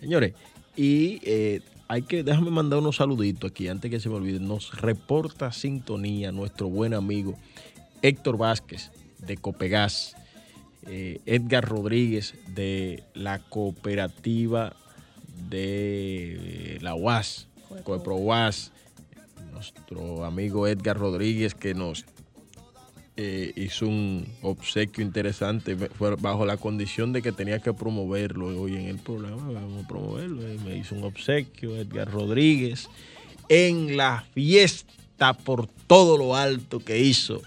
Señores, 0.02 0.34
y 0.74 1.20
eh, 1.22 1.60
hay 1.86 2.02
que, 2.02 2.24
déjame 2.24 2.50
mandar 2.50 2.80
unos 2.80 2.96
saluditos 2.96 3.52
aquí 3.52 3.68
antes 3.68 3.88
que 3.88 4.00
se 4.00 4.08
me 4.08 4.16
olvide. 4.16 4.40
Nos 4.40 4.80
reporta 4.80 5.52
sintonía 5.52 6.32
nuestro 6.32 6.68
buen 6.68 6.92
amigo 6.92 7.38
Héctor 8.02 8.36
Vázquez 8.36 8.90
de 9.18 9.36
Copegas, 9.36 10.16
eh, 10.88 11.20
Edgar 11.24 11.68
Rodríguez 11.68 12.34
de 12.48 13.04
la 13.14 13.38
cooperativa 13.38 14.74
de 15.48 16.78
la 16.80 16.96
UAS, 16.96 17.46
Coepro 17.84 18.16
UAS, 18.16 18.72
nuestro 19.52 20.24
amigo 20.24 20.66
Edgar 20.66 20.98
Rodríguez 20.98 21.54
que 21.54 21.74
nos 21.74 22.06
eh, 23.16 23.52
hizo 23.56 23.86
un 23.86 24.26
obsequio 24.40 25.04
interesante 25.04 25.76
fue 25.76 26.16
bajo 26.16 26.46
la 26.46 26.56
condición 26.56 27.12
de 27.12 27.20
que 27.20 27.30
tenía 27.30 27.58
que 27.58 27.74
promoverlo 27.74 28.46
hoy 28.60 28.76
en 28.76 28.88
el 28.88 28.98
programa, 28.98 29.50
vamos 29.52 29.84
a 29.84 29.88
promoverlo. 29.88 30.40
Y 30.50 30.58
me 30.58 30.76
hizo 30.76 30.94
un 30.94 31.04
obsequio 31.04 31.76
Edgar 31.76 32.10
Rodríguez 32.10 32.88
en 33.48 33.96
la 33.96 34.24
fiesta 34.32 35.34
por 35.44 35.66
todo 35.86 36.16
lo 36.16 36.36
alto 36.36 36.80
que 36.80 37.00
hizo 37.00 37.42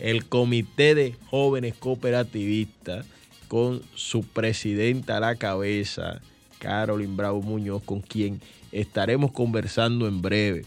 el 0.00 0.26
Comité 0.26 0.94
de 0.94 1.14
Jóvenes 1.30 1.74
Cooperativistas 1.74 3.06
con 3.46 3.82
su 3.94 4.24
presidenta 4.24 5.18
a 5.18 5.20
la 5.20 5.36
cabeza, 5.36 6.20
Carolyn 6.58 7.16
Bravo 7.16 7.40
Muñoz, 7.40 7.82
con 7.84 8.00
quien 8.00 8.40
estaremos 8.72 9.30
conversando 9.30 10.08
en 10.08 10.20
breve. 10.20 10.64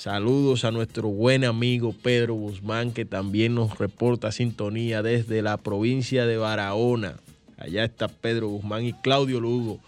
Saludos 0.00 0.64
a 0.64 0.70
nuestro 0.70 1.10
buen 1.10 1.44
amigo 1.44 1.92
Pedro 1.92 2.32
Guzmán, 2.32 2.92
que 2.92 3.04
también 3.04 3.54
nos 3.54 3.78
reporta 3.78 4.32
sintonía 4.32 5.02
desde 5.02 5.42
la 5.42 5.58
provincia 5.58 6.24
de 6.24 6.38
Barahona. 6.38 7.20
Allá 7.58 7.84
está 7.84 8.08
Pedro 8.08 8.48
Guzmán 8.48 8.86
y 8.86 8.94
Claudio 8.94 9.40
Lugo, 9.40 9.78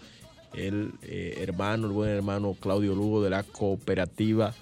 el 0.53 0.91
eh, 1.01 1.39
hermano, 1.41 1.87
el 1.87 1.93
buen 1.93 2.11
hermano 2.11 2.55
Claudio 2.59 2.93
Lugo 2.93 3.23
de 3.23 3.31
la 3.31 3.41
cooperativa 3.41 4.53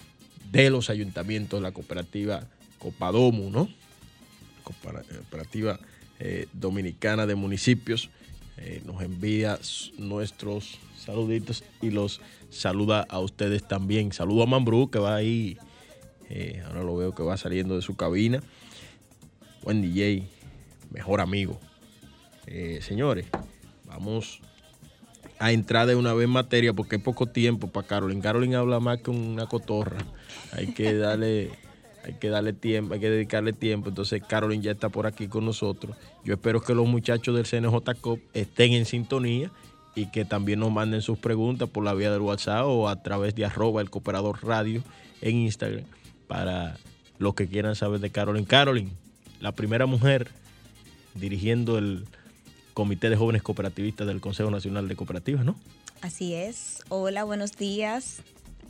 de 0.53 0.69
los 0.69 0.89
ayuntamientos, 0.89 1.61
la 1.61 1.73
cooperativa 1.73 2.47
Copadomu, 2.79 3.49
¿no? 3.49 3.67
Cooperativa 4.63 5.81
eh, 6.21 6.47
Dominicana 6.53 7.25
de 7.25 7.35
Municipios. 7.35 8.09
Eh, 8.55 8.81
nos 8.85 9.01
envía 9.01 9.59
nuestros 9.97 10.79
saluditos 11.01 11.63
y 11.81 11.89
los 11.89 12.21
saluda 12.49 13.05
a 13.09 13.19
ustedes 13.19 13.67
también. 13.67 14.11
Saludo 14.11 14.43
a 14.43 14.45
Mambrú 14.45 14.89
que 14.89 14.99
va 14.99 15.15
ahí, 15.15 15.57
eh, 16.29 16.61
ahora 16.65 16.83
lo 16.83 16.95
veo 16.95 17.13
que 17.13 17.23
va 17.23 17.37
saliendo 17.37 17.75
de 17.75 17.81
su 17.81 17.95
cabina. 17.95 18.41
Buen 19.63 19.81
DJ, 19.81 20.27
mejor 20.91 21.21
amigo. 21.21 21.59
Eh, 22.47 22.79
señores, 22.81 23.27
vamos 23.85 24.41
a 25.39 25.51
entrar 25.51 25.87
de 25.87 25.95
una 25.95 26.13
vez 26.13 26.25
en 26.25 26.31
materia 26.31 26.73
porque 26.73 26.95
hay 26.97 27.01
poco 27.01 27.27
tiempo 27.27 27.67
para 27.67 27.87
Carolyn. 27.87 28.21
Carolyn 28.21 28.55
habla 28.55 28.79
más 28.79 28.99
que 28.99 29.11
una 29.11 29.47
cotorra. 29.47 29.97
Hay 30.53 30.67
que 30.67 30.93
darle, 30.97 31.51
hay 32.03 32.13
que 32.13 32.29
darle 32.29 32.53
tiempo, 32.53 32.93
hay 32.93 32.99
que 32.99 33.09
dedicarle 33.09 33.53
tiempo. 33.53 33.89
Entonces 33.89 34.21
Carolyn 34.27 34.61
ya 34.61 34.71
está 34.71 34.89
por 34.89 35.07
aquí 35.07 35.27
con 35.27 35.45
nosotros. 35.45 35.95
Yo 36.23 36.35
espero 36.35 36.61
que 36.61 36.75
los 36.75 36.87
muchachos 36.87 37.35
del 37.35 37.45
CNJ 37.45 37.99
COP 37.99 38.19
estén 38.33 38.73
en 38.73 38.85
sintonía 38.85 39.51
y 39.95 40.07
que 40.07 40.25
también 40.25 40.59
nos 40.59 40.71
manden 40.71 41.01
sus 41.01 41.17
preguntas 41.17 41.69
por 41.69 41.83
la 41.83 41.93
vía 41.93 42.11
del 42.11 42.21
WhatsApp 42.21 42.65
o 42.65 42.87
a 42.87 43.01
través 43.01 43.35
de 43.35 43.45
arroba 43.45 43.81
el 43.81 43.89
cooperador 43.89 44.43
radio 44.43 44.83
en 45.21 45.37
Instagram 45.37 45.83
para 46.27 46.77
los 47.19 47.35
que 47.35 47.47
quieran 47.47 47.75
saber 47.75 47.99
de 47.99 48.09
Carolyn. 48.09 48.45
Carolyn, 48.45 48.91
la 49.39 49.51
primera 49.51 49.85
mujer 49.85 50.29
dirigiendo 51.13 51.77
el 51.77 52.05
Comité 52.73 53.09
de 53.09 53.17
Jóvenes 53.17 53.43
Cooperativistas 53.43 54.07
del 54.07 54.21
Consejo 54.21 54.49
Nacional 54.49 54.87
de 54.87 54.95
Cooperativas, 54.95 55.43
¿no? 55.43 55.55
Así 56.01 56.33
es. 56.33 56.83
Hola, 56.89 57.25
buenos 57.25 57.51
días. 57.57 58.21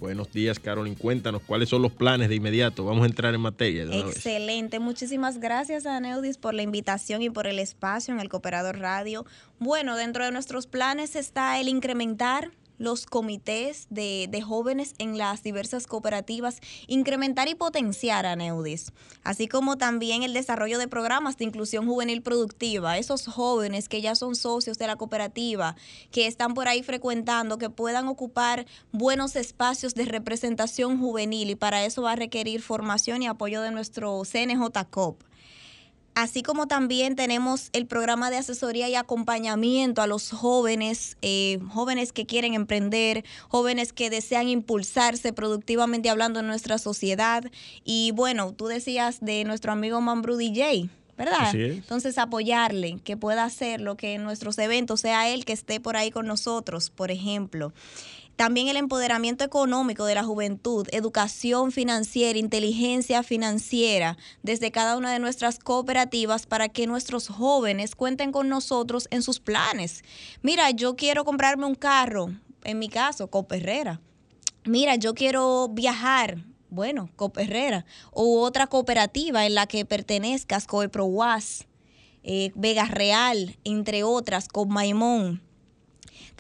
Buenos 0.02 0.32
días, 0.32 0.58
Carolyn. 0.58 0.96
Cuéntanos 0.96 1.44
cuáles 1.46 1.70
son 1.70 1.84
los 1.84 1.92
planes 1.92 2.28
de 2.28 2.34
inmediato. 2.34 2.84
Vamos 2.84 3.04
a 3.04 3.06
entrar 3.06 3.36
en 3.36 3.42
materia. 3.42 3.86
De 3.86 4.00
Excelente. 4.00 4.80
Muchísimas 4.80 5.40
gracias 5.40 5.86
a 5.86 6.00
Neudis 6.00 6.40
por 6.40 6.56
la 6.56 6.64
invitación 6.64 7.22
y 7.22 7.30
por 7.30 7.46
el 7.46 7.60
espacio 7.60 8.12
en 8.12 8.20
el 8.20 8.28
Cooperador 8.28 8.80
Radio. 8.80 9.28
Bueno, 9.60 9.96
dentro 9.96 10.26
de 10.26 10.32
nuestros 10.32 10.66
planes 10.66 11.16
está 11.16 11.60
el 11.60 11.70
incrementar 11.70 12.50
los 12.82 13.06
comités 13.06 13.86
de, 13.92 14.44
jóvenes 14.46 14.96
en 14.98 15.18
las 15.20 15.44
diversas 15.44 15.86
cooperativas, 15.86 16.60
incrementar 16.88 17.48
y 17.48 17.54
potenciar 17.54 18.26
a 18.26 18.36
Neudis, 18.36 18.92
así 19.24 19.48
como 19.48 19.78
también 19.78 20.24
el 20.24 20.34
desarrollo 20.34 20.80
de 20.80 20.88
programas 20.88 21.38
de 21.38 21.46
inclusión 21.46 21.86
juvenil 21.86 22.24
productiva, 22.24 22.98
esos 22.98 23.28
jóvenes 23.28 23.88
que 23.88 24.02
ya 24.02 24.16
son 24.16 24.36
socios 24.36 24.80
de 24.80 24.88
la 24.88 24.96
cooperativa, 24.96 25.76
que 26.10 26.26
están 26.26 26.56
por 26.56 26.68
ahí 26.68 26.82
frecuentando, 26.82 27.60
que 27.60 27.70
puedan 27.70 28.08
ocupar 28.08 28.66
buenos 28.92 29.36
espacios 29.36 29.94
de 29.94 30.06
representación 30.06 31.00
juvenil 31.00 31.52
y 31.52 31.56
para 31.56 31.86
eso 31.86 32.02
va 32.02 32.14
a 32.14 32.16
requerir 32.16 32.64
formación 32.64 33.22
y 33.22 33.28
apoyo 33.28 33.62
de 33.62 33.70
nuestro 33.70 34.24
CNJCOP 34.24 35.31
así 36.16 36.44
como 36.44 36.68
también 36.68 37.16
tenemos 37.16 37.70
el 37.74 37.86
programa 37.86 38.30
de 38.30 38.38
asesoría 38.38 38.90
y 38.90 38.96
acompañamiento 38.96 40.02
a 40.02 40.08
los 40.08 40.32
jóvenes, 40.32 41.18
eh, 41.22 41.60
jóvenes 41.70 42.12
que 42.14 42.26
quieren 42.26 42.54
emprender, 42.54 43.24
jóvenes 43.48 43.94
que 43.94 44.10
desean 44.10 44.48
impulsarse 44.48 45.34
productivamente 45.34 46.10
hablando 46.10 46.40
en 46.40 46.48
nuestra 46.48 46.78
sociedad. 46.78 47.44
Y 47.84 48.12
bueno, 48.14 48.54
tú 48.54 48.68
decías 48.68 49.20
de 49.22 49.44
nuestro 49.44 49.72
amigo 49.72 50.02
Mambrú 50.02 50.38
DJ. 50.38 50.90
¿verdad? 51.18 51.54
Entonces 51.54 52.18
apoyarle, 52.18 53.00
que 53.04 53.16
pueda 53.16 53.44
hacerlo, 53.44 53.96
que 53.96 54.16
en 54.16 54.24
nuestros 54.24 54.58
eventos 54.58 55.02
sea 55.02 55.30
él 55.30 55.46
que 55.46 55.54
esté 55.54 55.80
por 55.80 55.96
ahí 55.96 56.10
con 56.10 56.26
nosotros, 56.26 56.90
por 56.90 57.12
ejemplo. 57.12 57.74
También 58.42 58.70
el 58.70 58.78
empoderamiento 58.78 59.44
económico 59.44 60.04
de 60.06 60.16
la 60.16 60.24
juventud, 60.24 60.88
educación 60.92 61.72
financiera, 61.72 62.40
inteligencia 62.40 63.22
financiera 63.22 64.18
desde 64.42 64.72
cada 64.72 64.98
una 64.98 65.14
de 65.14 65.20
nuestras 65.20 65.60
cooperativas 65.60 66.48
para 66.48 66.68
que 66.68 66.88
nuestros 66.88 67.28
jóvenes 67.28 67.94
cuenten 67.94 68.32
con 68.32 68.50
nosotros 68.50 69.08
en 69.12 69.22
sus 69.22 69.40
planes. 69.40 70.04
Mira, 70.42 70.72
yo 70.72 70.96
quiero 70.96 71.24
comprarme 71.24 71.68
un 71.68 71.76
carro, 71.76 72.32
en 72.64 72.80
mi 72.80 72.90
caso, 72.90 73.28
Coperrera. 73.28 74.02
Mira, 74.66 74.96
yo 74.96 75.14
quiero 75.14 75.68
viajar, 75.68 76.44
bueno, 76.72 77.12
Coperrera. 77.16 77.86
O 78.10 78.42
otra 78.42 78.66
cooperativa 78.66 79.46
en 79.46 79.54
la 79.54 79.68
que 79.68 79.86
pertenezcas, 79.86 80.66
Coeprowas, 80.66 81.68
eh, 82.24 82.52
Vega 82.56 82.86
Real, 82.86 83.60
entre 83.64 84.02
otras, 84.04 84.48
con 84.48 84.70
Maimón 84.70 85.44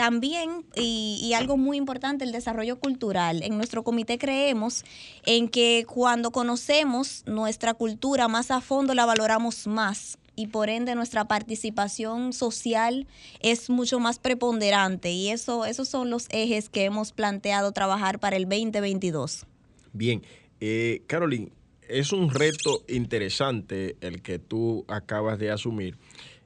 también, 0.02 0.66
y, 0.76 1.32
algo 1.36 1.58
muy 1.58 1.78
importante, 1.78 2.26
el 2.26 2.32
desarrollo 2.32 2.80
cultural. 2.80 3.44
En 3.44 3.56
nuestro 3.58 3.84
comité 3.84 4.18
creemos 4.18 4.84
en 5.28 5.48
que 5.48 5.86
cuando 5.88 6.32
conocemos 6.32 7.22
nuestra 7.28 7.76
cultura 7.76 8.28
más 8.28 8.50
a 8.50 8.62
fondo, 8.62 8.96
la 8.96 9.06
valoramos 9.06 9.68
más 9.68 10.18
y 10.36 10.48
por 10.48 10.72
ende 10.72 10.96
nuestra 10.96 11.26
participación 11.26 12.34
social 12.34 13.06
es 13.42 13.70
mucho 13.70 14.00
más 14.00 14.18
preponderante 14.18 15.12
y 15.12 15.30
eso 15.30 15.66
esos 15.66 15.88
son 15.88 16.10
los 16.10 16.26
ejes 16.32 16.70
que 16.70 16.86
hemos 16.86 17.12
planteado 17.12 17.72
trabajar 17.72 18.18
para 18.18 18.38
el 18.38 18.46
2022. 18.50 19.46
Bien, 19.94 20.24
eh, 20.62 21.04
Caroline, 21.06 21.52
es 21.88 22.12
un 22.12 22.32
reto 22.32 22.84
interesante 22.88 23.98
el 24.02 24.24
que 24.24 24.40
tú 24.40 24.84
acabas 24.88 25.38
de 25.38 25.52
asumir 25.52 25.96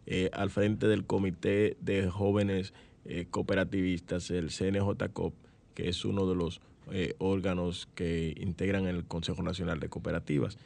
eh, 0.07 0.29
al 0.33 0.49
frente 0.49 0.87
del 0.87 1.05
Comité 1.05 1.77
de 1.79 2.09
Jóvenes 2.09 2.73
eh, 3.07 3.27
cooperativistas, 3.29 4.31
el 4.31 4.49
CNJCOP, 4.49 5.35
que 5.75 5.89
es 5.89 6.05
uno 6.05 6.25
de 6.25 6.33
los 6.33 6.59
eh, 6.91 7.13
órganos 7.19 7.87
que 7.93 8.33
integran 8.39 8.87
el 8.87 9.05
Consejo 9.05 9.43
Nacional 9.43 9.79
de 9.79 9.89
Cooperativas. 9.89 10.57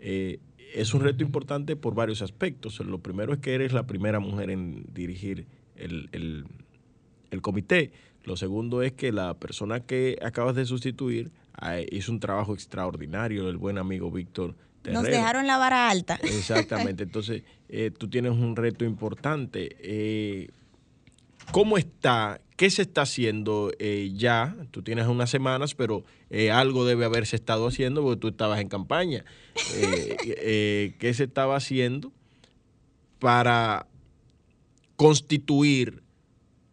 Eh, 0.00 0.40
es 0.74 0.92
un 0.92 1.02
reto 1.02 1.22
importante 1.22 1.76
por 1.76 1.94
varios 1.94 2.20
aspectos. 2.20 2.80
Lo 2.80 2.98
primero 2.98 3.32
es 3.32 3.38
que 3.38 3.54
eres 3.54 3.72
la 3.72 3.86
primera 3.86 4.18
mujer 4.18 4.50
en 4.50 4.84
dirigir 4.92 5.46
el, 5.76 6.08
el, 7.30 7.40
comité. 7.42 7.92
Lo 8.24 8.36
segundo 8.36 8.82
es 8.82 8.92
que 8.92 9.12
la 9.12 9.34
persona 9.34 9.78
que 9.78 10.18
acabas 10.20 10.56
de 10.56 10.66
sustituir 10.66 11.30
ah, 11.52 11.78
hizo 11.78 12.10
un 12.10 12.18
trabajo 12.18 12.54
extraordinario, 12.54 13.48
el 13.48 13.56
buen 13.56 13.78
amigo 13.78 14.10
Víctor 14.10 14.56
Nos 14.90 15.04
dejaron 15.04 15.46
la 15.46 15.58
vara 15.58 15.90
alta. 15.90 16.18
Exactamente. 16.24 17.02
Entonces, 17.04 17.44
tú 17.98 18.08
tienes 18.08 18.32
un 18.32 18.56
reto 18.56 18.84
importante. 18.84 20.50
¿Cómo 21.50 21.78
está? 21.78 22.40
¿Qué 22.56 22.70
se 22.70 22.82
está 22.82 23.02
haciendo 23.02 23.72
eh, 23.78 24.12
ya? 24.14 24.56
Tú 24.70 24.82
tienes 24.82 25.06
unas 25.06 25.30
semanas, 25.30 25.74
pero 25.74 26.04
eh, 26.30 26.50
algo 26.50 26.84
debe 26.84 27.04
haberse 27.04 27.36
estado 27.36 27.66
haciendo 27.66 28.02
porque 28.02 28.20
tú 28.20 28.28
estabas 28.28 28.60
en 28.60 28.68
campaña. 28.68 29.24
Eh, 30.26 30.94
¿Qué 30.98 31.14
se 31.14 31.24
estaba 31.24 31.56
haciendo 31.56 32.12
para 33.18 33.86
constituir 34.96 36.02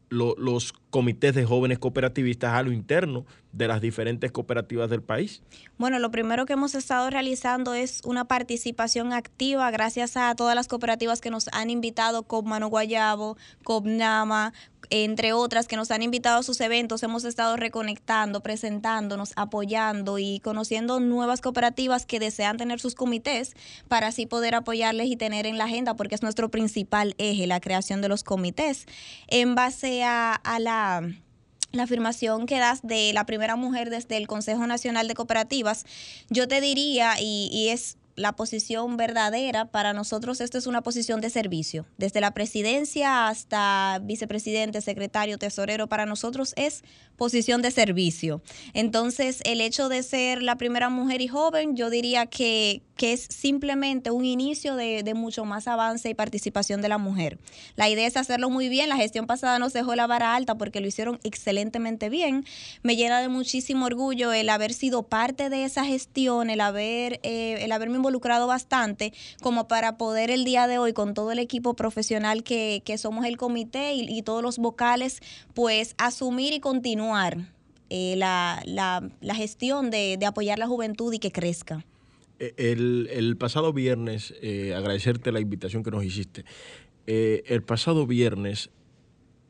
los 0.10 0.74
comités 0.90 1.34
de 1.36 1.46
jóvenes 1.46 1.80
cooperativistas 1.80 2.54
a 2.54 2.64
lo 2.64 2.72
interno 2.72 3.26
de 3.54 3.68
las 3.68 3.82
diferentes 3.82 4.32
cooperativas 4.32 4.90
del 4.90 5.02
país? 5.02 5.42
Bueno, 5.78 6.00
lo 6.00 6.12
primero 6.12 6.46
que 6.46 6.54
hemos 6.54 6.76
estado 6.76 7.10
realizando 7.10 7.74
es 7.74 8.02
una 8.06 8.26
participación 8.26 9.14
activa 9.14 9.70
gracias 9.72 10.18
a 10.18 10.34
todas 10.36 10.56
las 10.56 10.68
cooperativas 10.68 11.22
que 11.22 11.30
nos 11.30 11.48
han 11.54 11.70
invitado, 11.70 12.26
Mano 12.44 12.68
Guayabo, 12.68 13.38
Copnama, 13.64 14.54
entre 14.90 15.32
otras 15.32 15.68
que 15.68 15.78
nos 15.78 15.90
han 15.90 16.02
invitado 16.02 16.40
a 16.40 16.44
sus 16.44 16.60
eventos, 16.60 17.02
hemos 17.04 17.24
estado 17.24 17.56
reconectando, 17.56 18.42
presentándonos, 18.42 19.32
apoyando 19.38 20.20
y 20.20 20.40
conociendo 20.42 21.00
nuevas 21.00 21.40
cooperativas 21.40 22.06
que 22.06 22.20
desean 22.20 22.58
tener 22.58 22.80
sus 22.80 22.94
comités 22.94 23.56
para 23.88 24.08
así 24.08 24.26
poder 24.26 24.54
apoyarles 24.54 25.08
y 25.08 25.16
tener 25.16 25.46
en 25.46 25.58
la 25.58 25.66
agenda, 25.66 25.96
porque 25.96 26.16
es 26.16 26.22
nuestro 26.22 26.50
principal 26.50 27.16
eje, 27.18 27.48
la 27.48 27.62
creación 27.62 28.02
de 28.02 28.10
los 28.10 28.24
comités. 28.24 28.86
En 29.28 29.56
base 29.56 30.04
a, 30.04 30.42
la 30.60 31.10
la 31.72 31.84
afirmación 31.84 32.46
que 32.46 32.60
das 32.60 32.82
de 32.84 33.12
la 33.14 33.26
primera 33.26 33.56
mujer 33.56 33.90
desde 33.90 34.18
el 34.18 34.28
Consejo 34.28 34.68
Nacional 34.68 35.08
de 35.08 35.16
Cooperativas, 35.16 35.86
yo 36.30 36.48
te 36.48 36.62
diría, 36.62 37.14
y, 37.20 37.50
y, 37.52 37.70
es 37.70 37.98
la 38.16 38.34
posición 38.34 38.98
verdadera, 38.98 39.66
para 39.66 39.94
nosotros 39.94 40.42
esto 40.42 40.58
es 40.58 40.68
una 40.68 40.82
posición 40.82 41.22
de 41.22 41.30
servicio. 41.30 41.86
Desde 41.98 42.22
la 42.22 42.34
presidencia 42.34 43.28
hasta 43.28 44.00
vicepresidente, 44.04 44.82
secretario, 44.82 45.38
tesorero, 45.38 45.88
para 45.88 46.06
nosotros 46.06 46.54
es 46.56 46.84
posición 47.16 47.62
de 47.62 47.72
servicio. 47.72 48.42
Entonces, 48.74 49.42
el 49.46 49.62
hecho 49.62 49.90
de 49.90 50.02
ser 50.04 50.42
la 50.42 50.56
primera 50.56 50.90
mujer 50.90 51.22
y 51.22 51.28
joven, 51.28 51.76
yo 51.76 51.90
diría 51.90 52.26
que, 52.26 52.82
que 52.96 53.14
es 53.14 53.28
simplemente 53.30 54.12
un 54.12 54.26
inicio 54.26 54.76
de, 54.76 55.04
de 55.04 55.14
mucho 55.14 55.46
más 55.46 55.68
avance 55.68 56.10
y 56.10 56.14
participación 56.14 56.82
de 56.82 56.90
la 56.90 56.98
mujer. 56.98 57.38
La 57.76 57.90
idea 57.90 58.08
es 58.08 58.18
hacerlo 58.18 58.50
muy 58.50 58.70
bien. 58.70 58.90
La 58.90 58.98
gestión 58.98 59.28
pasada 59.28 59.60
nos 59.60 59.74
dejó 59.74 59.96
la 59.96 60.08
vara 60.08 60.36
alta 60.36 60.56
porque 60.56 60.82
lo 60.82 60.88
hicieron 60.88 61.20
excelentemente 61.24 62.10
bien. 62.10 62.46
Me 62.82 62.96
llena 62.96 63.22
de 63.22 63.28
muchísimo 63.28 63.86
orgullo 63.86 64.34
el 64.34 64.50
haber 64.50 64.74
sido 64.74 65.04
parte 65.04 65.50
de 65.50 65.64
esa 65.64 65.86
gestión, 65.86 66.50
el 66.50 66.62
haber, 66.62 67.20
eh, 67.24 67.60
el 67.62 67.72
haberme 67.72 68.00
involucrado 68.02 68.48
bastante, 68.48 69.14
como 69.42 69.68
para 69.68 69.98
poder 69.98 70.30
el 70.32 70.44
día 70.44 70.68
de 70.68 70.78
hoy, 70.78 70.92
con 70.94 71.14
todo 71.14 71.32
el 71.32 71.40
equipo 71.40 71.76
profesional 71.76 72.44
que, 72.44 72.82
que 72.84 72.98
somos 72.98 73.26
el 73.26 73.38
comité 73.38 73.94
y, 73.94 74.22
todos 74.24 74.42
los 74.44 74.58
vocales, 74.58 75.20
pues 75.54 75.96
asumir 75.98 76.52
y 76.54 76.60
continuar 76.60 77.38
eh, 77.90 78.16
la, 78.18 78.62
la- 78.66 79.08
la 79.22 79.36
gestión 79.36 79.90
de, 79.92 80.18
de 80.20 80.26
apoyar 80.26 80.58
la 80.60 80.68
juventud 80.68 81.14
y 81.14 81.20
que 81.20 81.32
crezca. 81.32 81.86
Eh, 82.40 82.54
El, 82.58 83.08
el 83.12 83.38
pasado 83.38 83.72
viernes, 83.74 84.34
eh, 84.42 84.74
agradecerte 84.76 85.32
la 85.32 85.40
invitación 85.40 85.84
que 85.84 85.92
nos 85.92 86.04
hiciste. 86.04 86.44
El 87.06 87.62
pasado 87.64 88.08
viernes 88.08 88.70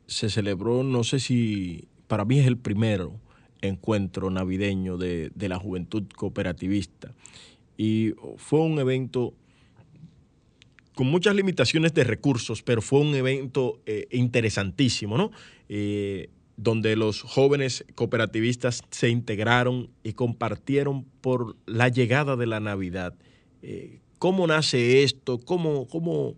se 0.06 0.28
celebró, 0.30 0.82
no 0.82 1.04
sé 1.04 1.20
si 1.20 1.86
para 2.08 2.24
mí 2.24 2.38
es 2.38 2.46
el 2.46 2.56
primero 2.58 3.20
encuentro 3.60 4.28
navideño 4.30 4.96
de, 4.98 5.30
de 5.34 5.48
la 5.48 5.58
juventud 5.58 6.02
cooperativista. 6.16 7.14
Y 7.76 8.14
fue 8.36 8.60
un 8.60 8.78
evento 8.78 9.34
con 10.94 11.06
muchas 11.06 11.34
limitaciones 11.34 11.94
de 11.94 12.04
recursos, 12.04 12.62
pero 12.62 12.82
fue 12.82 13.00
un 13.00 13.14
evento 13.14 13.80
eh, 13.86 14.06
interesantísimo, 14.10 15.16
¿no? 15.16 15.30
Eh, 15.68 16.28
donde 16.56 16.96
los 16.96 17.22
jóvenes 17.22 17.84
cooperativistas 17.94 18.82
se 18.90 19.08
integraron 19.08 19.88
y 20.02 20.12
compartieron 20.12 21.04
por 21.22 21.56
la 21.66 21.88
llegada 21.88 22.36
de 22.36 22.46
la 22.46 22.60
Navidad. 22.60 23.14
Eh, 23.62 24.00
¿Cómo 24.18 24.46
nace 24.46 25.02
esto? 25.02 25.38
¿Cómo, 25.38 25.88
cómo 25.88 26.36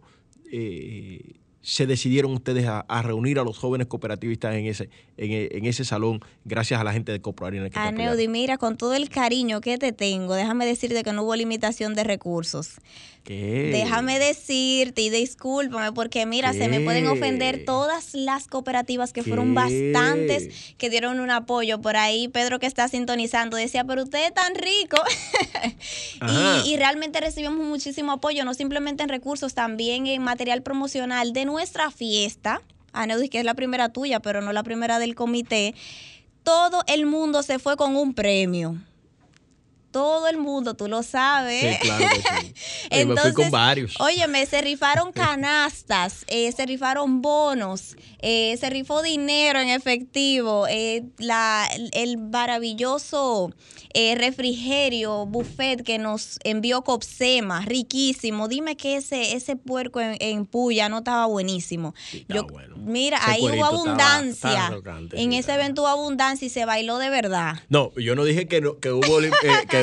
se 1.64 1.86
decidieron 1.86 2.34
ustedes 2.34 2.66
a, 2.66 2.80
a 2.80 3.00
reunir 3.00 3.38
a 3.38 3.42
los 3.42 3.56
jóvenes 3.56 3.86
cooperativistas 3.86 4.54
en 4.54 4.66
ese, 4.66 4.90
en, 5.16 5.48
en 5.50 5.64
ese 5.64 5.86
salón 5.86 6.20
gracias 6.44 6.78
a 6.78 6.84
la 6.84 6.92
gente 6.92 7.10
de 7.10 7.22
Coproarina 7.22 7.70
que? 7.70 7.78
Aneudi, 7.78 8.28
mira, 8.28 8.58
con 8.58 8.76
todo 8.76 8.92
el 8.94 9.08
cariño 9.08 9.62
que 9.62 9.78
te 9.78 9.92
tengo, 9.92 10.34
déjame 10.34 10.66
decirte 10.66 11.02
que 11.02 11.12
no 11.14 11.22
hubo 11.22 11.34
limitación 11.34 11.94
de 11.94 12.04
recursos. 12.04 12.76
¿Qué? 13.24 13.70
Déjame 13.72 14.18
decirte 14.18 15.00
y 15.00 15.08
discúlpame 15.08 15.92
porque 15.92 16.26
mira, 16.26 16.52
se 16.52 16.68
me 16.68 16.80
pueden 16.80 17.06
ofender 17.06 17.64
todas 17.64 18.12
las 18.12 18.46
cooperativas 18.48 19.14
que 19.14 19.22
fueron 19.22 19.54
bastantes 19.54 20.74
que 20.76 20.90
dieron 20.90 21.18
un 21.20 21.30
apoyo 21.30 21.80
por 21.80 21.96
ahí. 21.96 22.28
Pedro 22.28 22.58
que 22.58 22.66
está 22.66 22.86
sintonizando 22.86 23.56
decía, 23.56 23.82
pero 23.84 24.02
usted 24.02 24.26
es 24.26 24.34
tan 24.34 24.54
rico. 24.54 24.98
Y, 26.64 26.70
y 26.70 26.76
realmente 26.76 27.20
recibimos 27.20 27.66
muchísimo 27.66 28.12
apoyo, 28.12 28.44
no 28.44 28.54
simplemente 28.54 29.02
en 29.02 29.08
recursos, 29.08 29.54
también 29.54 30.06
en 30.06 30.22
material 30.22 30.62
promocional 30.62 31.32
de 31.32 31.44
nuestra 31.44 31.90
fiesta. 31.90 32.62
Aneudis, 32.92 33.30
que 33.30 33.38
es 33.40 33.44
la 33.44 33.54
primera 33.54 33.90
tuya, 33.90 34.20
pero 34.20 34.40
no 34.40 34.52
la 34.52 34.62
primera 34.62 34.98
del 34.98 35.14
comité. 35.14 35.74
Todo 36.42 36.82
el 36.86 37.06
mundo 37.06 37.42
se 37.42 37.58
fue 37.58 37.76
con 37.76 37.96
un 37.96 38.14
premio. 38.14 38.76
Todo 39.94 40.26
el 40.28 40.38
mundo, 40.38 40.74
tú 40.74 40.88
lo 40.88 41.04
sabes. 41.04 41.76
Sí, 41.80 41.88
claro 41.88 42.04
que 42.10 42.16
sí. 42.20 42.54
Oye, 42.90 43.06
me 43.06 43.16
fui 43.16 43.32
con 43.32 43.50
varios. 43.52 43.94
Óyeme, 44.00 44.44
se 44.44 44.60
rifaron 44.60 45.12
canastas, 45.48 46.24
eh, 46.26 46.50
se 46.50 46.66
rifaron 46.66 47.22
bonos, 47.22 47.96
eh, 48.18 48.56
se 48.58 48.68
rifó 48.70 49.02
dinero 49.02 49.60
en 49.60 49.68
efectivo, 49.68 50.66
eh, 50.68 51.04
la, 51.18 51.68
el 51.92 52.18
maravilloso 52.18 53.52
eh, 53.92 54.16
refrigerio, 54.16 55.26
buffet 55.26 55.82
que 55.84 55.98
nos 55.98 56.38
envió 56.42 56.82
Copsema, 56.82 57.60
riquísimo. 57.64 58.48
Dime 58.48 58.76
que 58.76 58.96
ese, 58.96 59.34
ese 59.36 59.54
puerco 59.54 60.00
en, 60.00 60.16
en 60.18 60.46
Puya 60.46 60.88
no 60.88 60.98
estaba 60.98 61.26
buenísimo. 61.26 61.94
estaba 62.12 62.42
bueno. 62.42 62.74
Mira, 62.78 63.18
Ese 63.18 63.30
ahí 63.30 63.42
hubo 63.42 63.52
estaba- 63.54 63.68
abundancia. 63.68 64.72
estaba 64.76 64.98
en 64.98 65.30
sí, 65.32 65.38
ese 65.38 65.54
evento 65.54 65.82
hubo 65.82 65.88
abundancia 65.88 66.46
y 66.46 66.48
se 66.48 66.64
bailó 66.64 66.98
de 66.98 67.10
verdad. 67.10 67.54
No, 67.68 67.92
yo 67.96 68.16
no 68.16 68.24
dije 68.24 68.48
que 68.48 68.60
no, 68.60 68.78
que 68.80 68.90
hubo 68.90 69.20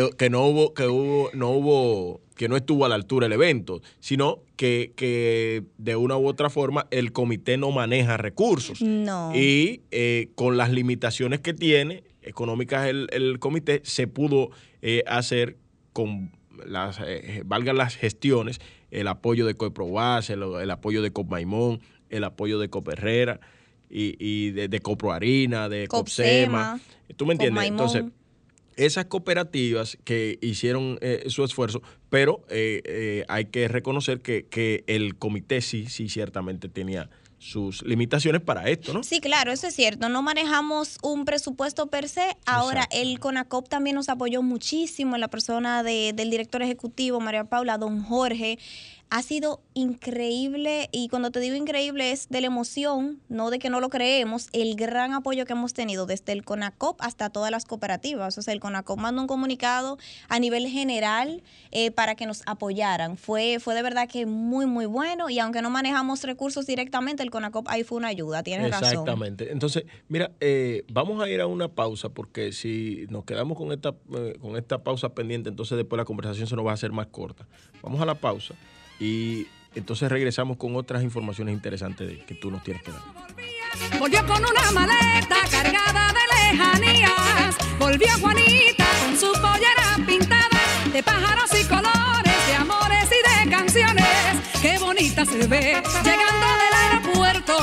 que, 0.09 0.17
que 0.17 0.29
no 0.29 0.45
hubo, 0.45 0.73
que 0.73 0.87
hubo, 0.87 1.29
no 1.33 1.51
hubo, 1.51 2.21
que 2.35 2.47
no 2.47 2.55
estuvo 2.55 2.85
a 2.85 2.89
la 2.89 2.95
altura 2.95 3.27
el 3.27 3.33
evento, 3.33 3.81
sino 3.99 4.39
que, 4.55 4.93
que 4.95 5.63
de 5.77 5.95
una 5.95 6.17
u 6.17 6.27
otra 6.27 6.49
forma 6.49 6.87
el 6.91 7.11
comité 7.11 7.57
no 7.57 7.71
maneja 7.71 8.17
recursos. 8.17 8.81
No. 8.81 9.31
Y 9.35 9.81
eh, 9.91 10.29
con 10.35 10.57
las 10.57 10.71
limitaciones 10.71 11.39
que 11.41 11.53
tiene 11.53 12.03
económicas 12.21 12.87
el, 12.87 13.07
el 13.11 13.39
comité, 13.39 13.81
se 13.83 14.07
pudo 14.07 14.49
eh, 14.81 15.03
hacer 15.07 15.57
con 15.93 16.31
las, 16.65 16.99
eh, 17.05 17.41
valgan 17.45 17.77
las 17.77 17.95
gestiones, 17.95 18.59
el 18.91 19.07
apoyo 19.07 19.45
de 19.45 19.55
Coeproas, 19.55 20.29
el, 20.29 20.43
el 20.43 20.71
apoyo 20.71 21.01
de 21.01 21.11
Copmaimón, 21.11 21.79
el 22.09 22.23
apoyo 22.23 22.59
de 22.59 22.69
Coperrera 22.69 23.39
y, 23.89 24.15
y 24.19 24.51
de, 24.51 24.67
de 24.67 24.79
Coproharina, 24.79 25.69
de 25.69 25.87
Copsema. 25.87 26.79
¿Tú 27.15 27.25
me 27.25 27.33
entiendes? 27.33 27.65
Entonces, 27.65 28.03
esas 28.85 29.05
cooperativas 29.05 29.97
que 30.03 30.37
hicieron 30.41 30.97
eh, 31.01 31.23
su 31.27 31.43
esfuerzo, 31.43 31.81
pero 32.09 32.45
eh, 32.49 32.81
eh, 32.85 33.25
hay 33.27 33.45
que 33.45 33.67
reconocer 33.67 34.21
que, 34.21 34.45
que 34.47 34.83
el 34.87 35.15
comité 35.17 35.61
sí, 35.61 35.87
sí 35.87 36.09
ciertamente 36.09 36.69
tenía 36.69 37.09
sus 37.37 37.81
limitaciones 37.83 38.39
para 38.41 38.69
esto, 38.69 38.93
¿no? 38.93 39.01
Sí, 39.01 39.19
claro, 39.19 39.51
eso 39.51 39.65
es 39.65 39.73
cierto. 39.75 40.09
No 40.09 40.21
manejamos 40.21 40.99
un 41.01 41.25
presupuesto 41.25 41.87
per 41.87 42.07
se. 42.07 42.37
Ahora, 42.45 42.81
Exacto. 42.83 42.97
el 43.01 43.19
CONACOP 43.19 43.67
también 43.67 43.95
nos 43.95 44.09
apoyó 44.09 44.43
muchísimo 44.43 45.15
en 45.15 45.21
la 45.21 45.27
persona 45.27 45.81
de- 45.81 46.13
del 46.13 46.29
director 46.29 46.61
ejecutivo, 46.61 47.19
María 47.19 47.45
Paula, 47.45 47.79
don 47.79 48.03
Jorge. 48.03 48.59
Ha 49.13 49.23
sido 49.23 49.59
increíble 49.73 50.87
y 50.93 51.09
cuando 51.09 51.31
te 51.31 51.41
digo 51.41 51.57
increíble 51.57 52.13
es 52.13 52.29
de 52.29 52.39
la 52.39 52.47
emoción, 52.47 53.19
no 53.27 53.49
de 53.49 53.59
que 53.59 53.69
no 53.69 53.81
lo 53.81 53.89
creemos, 53.89 54.47
el 54.53 54.77
gran 54.77 55.11
apoyo 55.11 55.43
que 55.43 55.51
hemos 55.51 55.73
tenido 55.73 56.05
desde 56.05 56.31
el 56.31 56.45
CONACOP 56.45 56.95
hasta 57.01 57.29
todas 57.29 57.51
las 57.51 57.65
cooperativas. 57.65 58.37
O 58.37 58.41
sea, 58.41 58.53
el 58.53 58.61
CONACOP 58.61 58.97
mandó 58.97 59.21
un 59.21 59.27
comunicado 59.27 59.97
a 60.29 60.39
nivel 60.39 60.65
general 60.69 61.43
eh, 61.71 61.91
para 61.91 62.15
que 62.15 62.25
nos 62.25 62.41
apoyaran. 62.45 63.17
Fue, 63.17 63.57
fue 63.59 63.75
de 63.75 63.81
verdad 63.81 64.07
que 64.07 64.25
muy, 64.25 64.65
muy 64.65 64.85
bueno 64.85 65.29
y 65.29 65.39
aunque 65.39 65.61
no 65.61 65.69
manejamos 65.69 66.23
recursos 66.23 66.65
directamente, 66.65 67.21
el 67.21 67.31
CONACOP 67.31 67.67
ahí 67.67 67.83
fue 67.83 67.97
una 67.97 68.07
ayuda, 68.07 68.43
tienes 68.43 68.71
razón. 68.71 68.87
Exactamente. 68.87 69.51
Entonces, 69.51 69.83
mira, 70.07 70.31
eh, 70.39 70.85
vamos 70.89 71.21
a 71.21 71.27
ir 71.27 71.41
a 71.41 71.47
una 71.47 71.67
pausa 71.67 72.07
porque 72.07 72.53
si 72.53 73.07
nos 73.09 73.25
quedamos 73.25 73.57
con 73.57 73.73
esta, 73.73 73.93
eh, 74.15 74.37
con 74.39 74.55
esta 74.55 74.81
pausa 74.81 75.09
pendiente, 75.09 75.49
entonces 75.49 75.77
después 75.77 75.97
la 75.97 76.05
conversación 76.05 76.47
se 76.47 76.55
nos 76.55 76.65
va 76.65 76.71
a 76.71 76.75
hacer 76.75 76.93
más 76.93 77.07
corta. 77.07 77.45
Vamos 77.81 77.99
a 77.99 78.05
la 78.05 78.15
pausa 78.15 78.55
y 79.01 79.47
entonces 79.73 80.09
regresamos 80.09 80.57
con 80.57 80.75
otras 80.75 81.01
informaciones 81.01 81.53
interesantes 81.55 82.23
que 82.25 82.35
tú 82.35 82.51
nos 82.51 82.63
tienes 82.63 82.83
que 82.83 82.91
dar. 82.91 83.01
Volvió 83.99 84.25
con 84.27 84.45
una 84.45 84.71
maleta 84.71 85.37
cargada 85.49 86.13
de 86.13 86.53
lejanías. 86.53 87.55
Volvió 87.79 88.09
Juanita 88.19 88.85
con 89.03 89.17
su 89.17 89.31
pollera 89.41 89.97
pintada 90.05 90.59
de 90.93 91.01
pájaros 91.01 91.49
y 91.59 91.63
colores, 91.65 92.47
de 92.47 92.53
amores 92.53 93.07
y 93.09 93.45
de 93.45 93.49
canciones. 93.49 94.05
Qué 94.61 94.77
bonita 94.77 95.25
se 95.25 95.47
ve 95.47 95.81
llegando 96.03 96.47
del 96.61 96.73
aeropuerto, 96.83 97.57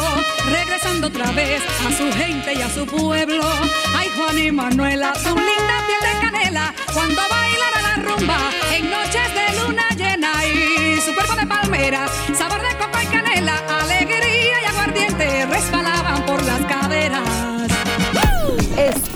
regresando 0.50 1.06
otra 1.06 1.30
vez 1.30 1.62
a 1.86 1.92
su 1.92 2.12
gente 2.18 2.54
y 2.54 2.62
a 2.62 2.68
su 2.68 2.84
pueblo. 2.84 3.44
Ay, 3.94 4.08
Juan 4.16 4.38
y 4.40 4.50
Manuela, 4.50 5.14
su 5.14 5.36
linda 5.36 5.84
piel 5.86 6.00
de 6.00 6.20
canela, 6.20 6.74
cuando 6.92 7.22
bailan 7.30 7.74
a 7.74 7.82
la 7.82 7.94
rumba 8.02 8.50
en 8.72 8.90
noches 8.90 9.27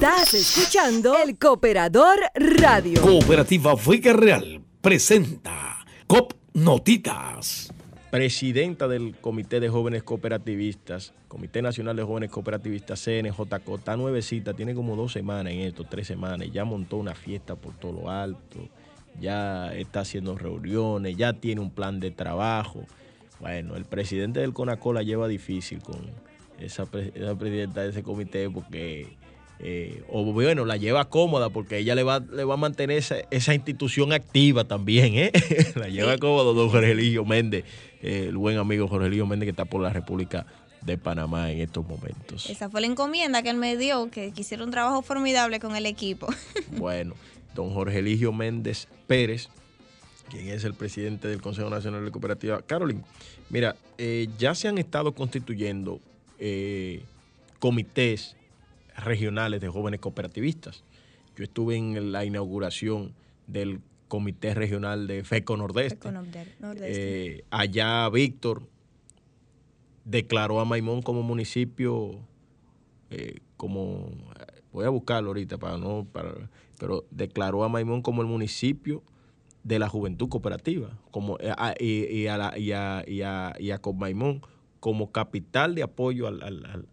Estás 0.04 0.34
escuchando 0.34 1.14
El 1.16 1.38
Cooperador 1.38 2.18
Radio. 2.34 3.00
Cooperativa 3.00 3.76
Vega 3.86 4.12
Real 4.12 4.60
presenta 4.80 5.86
COP 6.08 6.32
Notitas. 6.54 7.72
Presidenta 8.10 8.88
del 8.88 9.14
Comité 9.20 9.60
de 9.60 9.68
Jóvenes 9.68 10.02
Cooperativistas, 10.02 11.14
Comité 11.28 11.62
Nacional 11.62 11.94
de 11.94 12.02
Jóvenes 12.02 12.30
Cooperativistas, 12.32 13.00
CNJCO, 13.04 13.76
está 13.76 13.96
nuevecita, 13.96 14.54
tiene 14.54 14.74
como 14.74 14.96
dos 14.96 15.12
semanas 15.12 15.52
en 15.52 15.60
esto, 15.60 15.84
tres 15.88 16.08
semanas, 16.08 16.48
ya 16.52 16.64
montó 16.64 16.96
una 16.96 17.14
fiesta 17.14 17.54
por 17.54 17.74
todo 17.74 17.92
lo 17.92 18.10
alto, 18.10 18.58
ya 19.20 19.72
está 19.72 20.00
haciendo 20.00 20.36
reuniones, 20.36 21.16
ya 21.16 21.32
tiene 21.34 21.60
un 21.60 21.70
plan 21.70 22.00
de 22.00 22.10
trabajo. 22.10 22.86
Bueno, 23.38 23.76
el 23.76 23.84
presidente 23.84 24.40
del 24.40 24.52
CONACO 24.52 24.94
la 24.94 25.04
lleva 25.04 25.28
difícil 25.28 25.80
con 25.80 26.00
esa, 26.58 26.86
pre- 26.86 27.12
esa 27.14 27.36
presidenta 27.38 27.82
de 27.82 27.90
ese 27.90 28.02
comité 28.02 28.50
porque 28.50 29.16
eh, 29.64 30.02
o 30.08 30.24
bueno, 30.24 30.64
la 30.64 30.76
lleva 30.76 31.08
cómoda 31.08 31.48
porque 31.48 31.78
ella 31.78 31.94
le 31.94 32.02
va, 32.02 32.18
le 32.18 32.42
va 32.42 32.54
a 32.54 32.56
mantener 32.56 32.98
esa, 32.98 33.16
esa 33.30 33.54
institución 33.54 34.12
activa 34.12 34.64
también, 34.64 35.14
¿eh? 35.14 35.32
la 35.76 35.88
lleva 35.88 36.18
cómoda 36.18 36.52
don 36.52 36.68
Jorge 36.68 36.90
Eligio 36.90 37.24
Méndez, 37.24 37.64
eh, 38.02 38.26
el 38.28 38.36
buen 38.36 38.58
amigo 38.58 38.88
Jorge 38.88 39.06
Eligio 39.06 39.24
Méndez 39.24 39.46
que 39.46 39.50
está 39.50 39.64
por 39.64 39.80
la 39.80 39.90
República 39.90 40.46
de 40.80 40.98
Panamá 40.98 41.52
en 41.52 41.60
estos 41.60 41.86
momentos. 41.86 42.50
Esa 42.50 42.68
fue 42.68 42.80
la 42.80 42.88
encomienda 42.88 43.44
que 43.44 43.50
él 43.50 43.56
me 43.56 43.76
dio, 43.76 44.10
que, 44.10 44.32
hiciera 44.36 44.64
un 44.64 44.72
trabajo 44.72 45.00
formidable 45.02 45.60
con 45.60 45.76
el 45.76 45.86
equipo. 45.86 46.26
Bueno, 46.76 47.14
don 47.54 47.72
Jorge 47.72 48.00
Eligio 48.00 48.32
Méndez 48.32 48.88
Pérez, 49.06 49.48
quien 50.28 50.48
es 50.48 50.64
el 50.64 50.74
presidente 50.74 51.28
del 51.28 51.40
Consejo 51.40 51.70
Nacional 51.70 52.04
de 52.04 52.10
Cooperativa. 52.10 52.62
Carolyn, 52.62 53.04
mira, 53.48 53.76
eh, 53.96 54.28
ya 54.38 54.56
se 54.56 54.66
han 54.66 54.78
estado 54.78 55.14
constituyendo 55.14 56.00
eh, 56.40 57.02
comités 57.60 58.34
regionales 58.96 59.60
de 59.60 59.68
jóvenes 59.68 60.00
cooperativistas. 60.00 60.84
Yo 61.36 61.44
estuve 61.44 61.76
en 61.76 62.12
la 62.12 62.24
inauguración 62.24 63.14
del 63.46 63.80
Comité 64.08 64.54
Regional 64.54 65.06
de 65.06 65.24
FECO 65.24 65.56
Nordeste. 65.56 66.10
Norde- 66.10 66.46
Nordeste. 66.60 67.36
Eh, 67.36 67.44
allá 67.50 68.08
Víctor 68.10 68.68
declaró 70.04 70.60
a 70.60 70.64
Maimón 70.64 71.02
como 71.02 71.22
municipio, 71.22 72.18
eh, 73.10 73.36
como 73.56 74.10
voy 74.72 74.84
a 74.84 74.88
buscarlo 74.90 75.30
ahorita 75.30 75.58
para 75.58 75.78
no, 75.78 76.06
para, 76.10 76.34
pero 76.78 77.04
declaró 77.10 77.64
a 77.64 77.68
Maimón 77.68 78.02
como 78.02 78.20
el 78.22 78.28
municipio 78.28 79.02
de 79.64 79.78
la 79.78 79.88
juventud 79.88 80.28
cooperativa, 80.28 80.98
como 81.10 81.38
eh, 81.38 81.52
a- 81.56 81.74
y, 81.78 82.04
y 82.06 82.26
a 82.26 82.36
la, 82.36 82.58
y 82.58 82.72
a, 82.72 83.04
y 83.06 83.22
a- 83.22 83.54
y 83.58 83.70
a 83.70 83.78
Conmaimón 83.78 84.42
como 84.80 85.12
capital 85.12 85.76
de 85.76 85.84
apoyo 85.84 86.26
a 86.26 86.32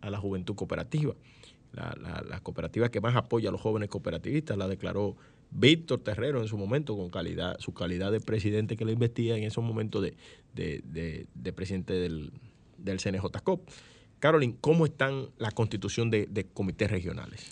la 0.10 0.18
juventud 0.20 0.54
cooperativa. 0.56 1.16
La, 1.72 1.96
la- 2.02 2.24
la 2.28 2.40
cooperativa 2.40 2.90
que 2.90 3.00
más 3.02 3.16
apoya 3.16 3.50
a 3.50 3.52
los 3.52 3.62
jóvenes 3.62 3.90
cooperativistas 3.90 4.58
la 4.58 4.68
declaró 4.68 5.16
Víctor 5.52 6.00
Terrero 6.02 6.42
en 6.42 6.48
su 6.48 6.58
momento, 6.58 6.96
con 6.98 7.10
calidad, 7.10 7.58
su 7.60 7.74
calidad 7.74 8.12
de 8.12 8.20
presidente 8.22 8.76
que 8.78 8.86
le 8.86 8.94
investiga 8.94 9.36
en 9.38 9.44
esos 9.44 9.64
momentos 9.64 10.02
de, 10.02 10.16
de- 10.56 10.82
de- 10.86 11.28
de 11.34 11.54
presidente 11.54 11.94
del, 11.94 12.32
del 12.78 13.00
CNJCOP. 13.00 13.68
Carolyn, 14.20 14.54
¿cómo 14.60 14.86
están 14.86 15.30
la 15.38 15.52
constitución 15.52 16.10
de, 16.10 16.26
de 16.28 16.46
comités 16.46 16.90
regionales? 16.92 17.46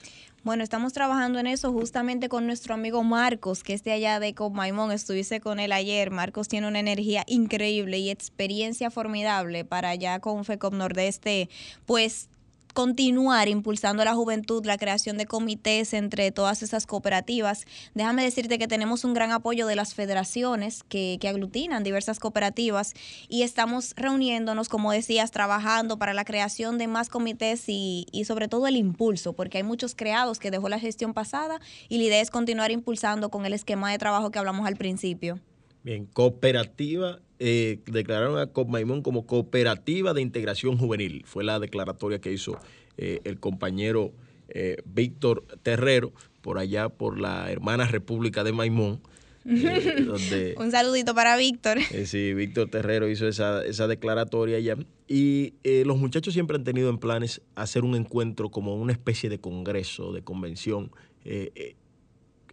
Bueno, 0.43 0.63
estamos 0.63 0.93
trabajando 0.93 1.39
en 1.39 1.47
eso 1.47 1.73
justamente 1.73 2.29
con 2.29 2.45
nuestro 2.45 2.73
amigo 2.73 3.03
Marcos, 3.03 3.63
que 3.63 3.73
es 3.73 3.83
de 3.83 3.91
allá 3.91 4.19
de 4.19 4.33
Comaimón. 4.33 4.91
Estuviste 4.91 5.41
con 5.41 5.59
él 5.59 5.71
ayer. 5.73 6.09
Marcos 6.11 6.47
tiene 6.47 6.67
una 6.67 6.79
energía 6.79 7.23
increíble 7.27 7.97
y 7.99 8.09
experiencia 8.09 8.89
formidable 8.91 9.65
para 9.65 9.89
allá 9.89 10.19
con 10.19 10.45
FECOP 10.45 10.73
Nordeste, 10.73 11.49
pues 11.85 12.29
continuar 12.77 13.47
impulsando 13.47 14.03
a 14.03 14.05
la 14.05 14.13
juventud, 14.13 14.63
la 14.63 14.77
creación 14.77 15.17
de 15.17 15.25
comités 15.25 15.95
entre 15.95 16.31
todas 16.31 16.61
esas 16.61 16.85
cooperativas. 16.85 17.65
Déjame 17.95 18.23
decirte 18.23 18.59
que 18.59 18.67
tenemos 18.67 19.03
un 19.03 19.15
gran 19.15 19.31
apoyo 19.31 19.65
de 19.65 19.75
las 19.75 19.95
federaciones 19.95 20.83
que, 20.83 21.17
que 21.19 21.27
aglutinan 21.27 21.83
diversas 21.83 22.19
cooperativas 22.19 22.93
y 23.29 23.41
estamos 23.41 23.95
reuniéndonos, 23.97 24.69
como 24.69 24.91
decías, 24.91 25.31
trabajando 25.31 25.97
para 25.97 26.13
la 26.13 26.23
creación 26.23 26.77
de 26.77 26.85
más 26.85 27.09
comités 27.09 27.63
y, 27.67 28.05
y 28.11 28.25
sobre 28.25 28.47
todo 28.47 28.67
el 28.67 28.75
impulso, 28.77 29.33
porque 29.33 29.57
hay 29.57 29.63
muchos 29.63 29.95
creados 29.95 30.37
que 30.37 30.51
dejó 30.51 30.69
la 30.69 30.77
gestión 30.77 31.15
pasada 31.15 31.59
y 31.89 31.97
la 31.97 32.03
idea 32.03 32.21
es 32.21 32.29
continuar 32.29 32.69
impulsando 32.69 33.31
con 33.31 33.47
el 33.47 33.53
esquema 33.53 33.91
de 33.91 33.97
trabajo 33.97 34.29
que 34.29 34.37
hablamos 34.37 34.67
al 34.67 34.75
principio. 34.75 35.39
Bien, 35.81 36.05
cooperativa, 36.05 37.21
eh, 37.39 37.79
declararon 37.85 38.39
a 38.39 38.49
Maimón 38.67 39.01
como 39.01 39.25
cooperativa 39.25 40.13
de 40.13 40.21
integración 40.21 40.77
juvenil. 40.77 41.23
Fue 41.25 41.43
la 41.43 41.59
declaratoria 41.59 42.19
que 42.19 42.31
hizo 42.31 42.57
eh, 42.97 43.21
el 43.23 43.39
compañero 43.39 44.11
eh, 44.49 44.77
Víctor 44.85 45.45
Terrero 45.63 46.13
por 46.41 46.57
allá 46.57 46.89
por 46.89 47.19
la 47.19 47.51
hermana 47.51 47.85
República 47.87 48.43
de 48.43 48.53
Maimón. 48.53 49.01
eh, 49.45 50.03
donde, 50.05 50.55
Un 50.57 50.71
saludito 50.71 51.13
para 51.13 51.37
Víctor. 51.37 51.77
eh, 51.91 52.05
sí, 52.05 52.33
Víctor 52.33 52.69
Terrero 52.69 53.09
hizo 53.09 53.27
esa, 53.27 53.65
esa 53.65 53.87
declaratoria 53.87 54.57
allá. 54.57 54.77
Y 55.07 55.53
eh, 55.63 55.83
los 55.85 55.97
muchachos 55.97 56.33
siempre 56.33 56.57
han 56.57 56.63
tenido 56.63 56.89
en 56.89 56.97
planes 56.97 57.41
hacer 57.55 57.83
un 57.83 57.95
encuentro 57.95 58.49
como 58.49 58.75
una 58.75 58.93
especie 58.93 59.29
de 59.29 59.39
congreso, 59.39 60.11
de 60.11 60.21
convención. 60.21 60.91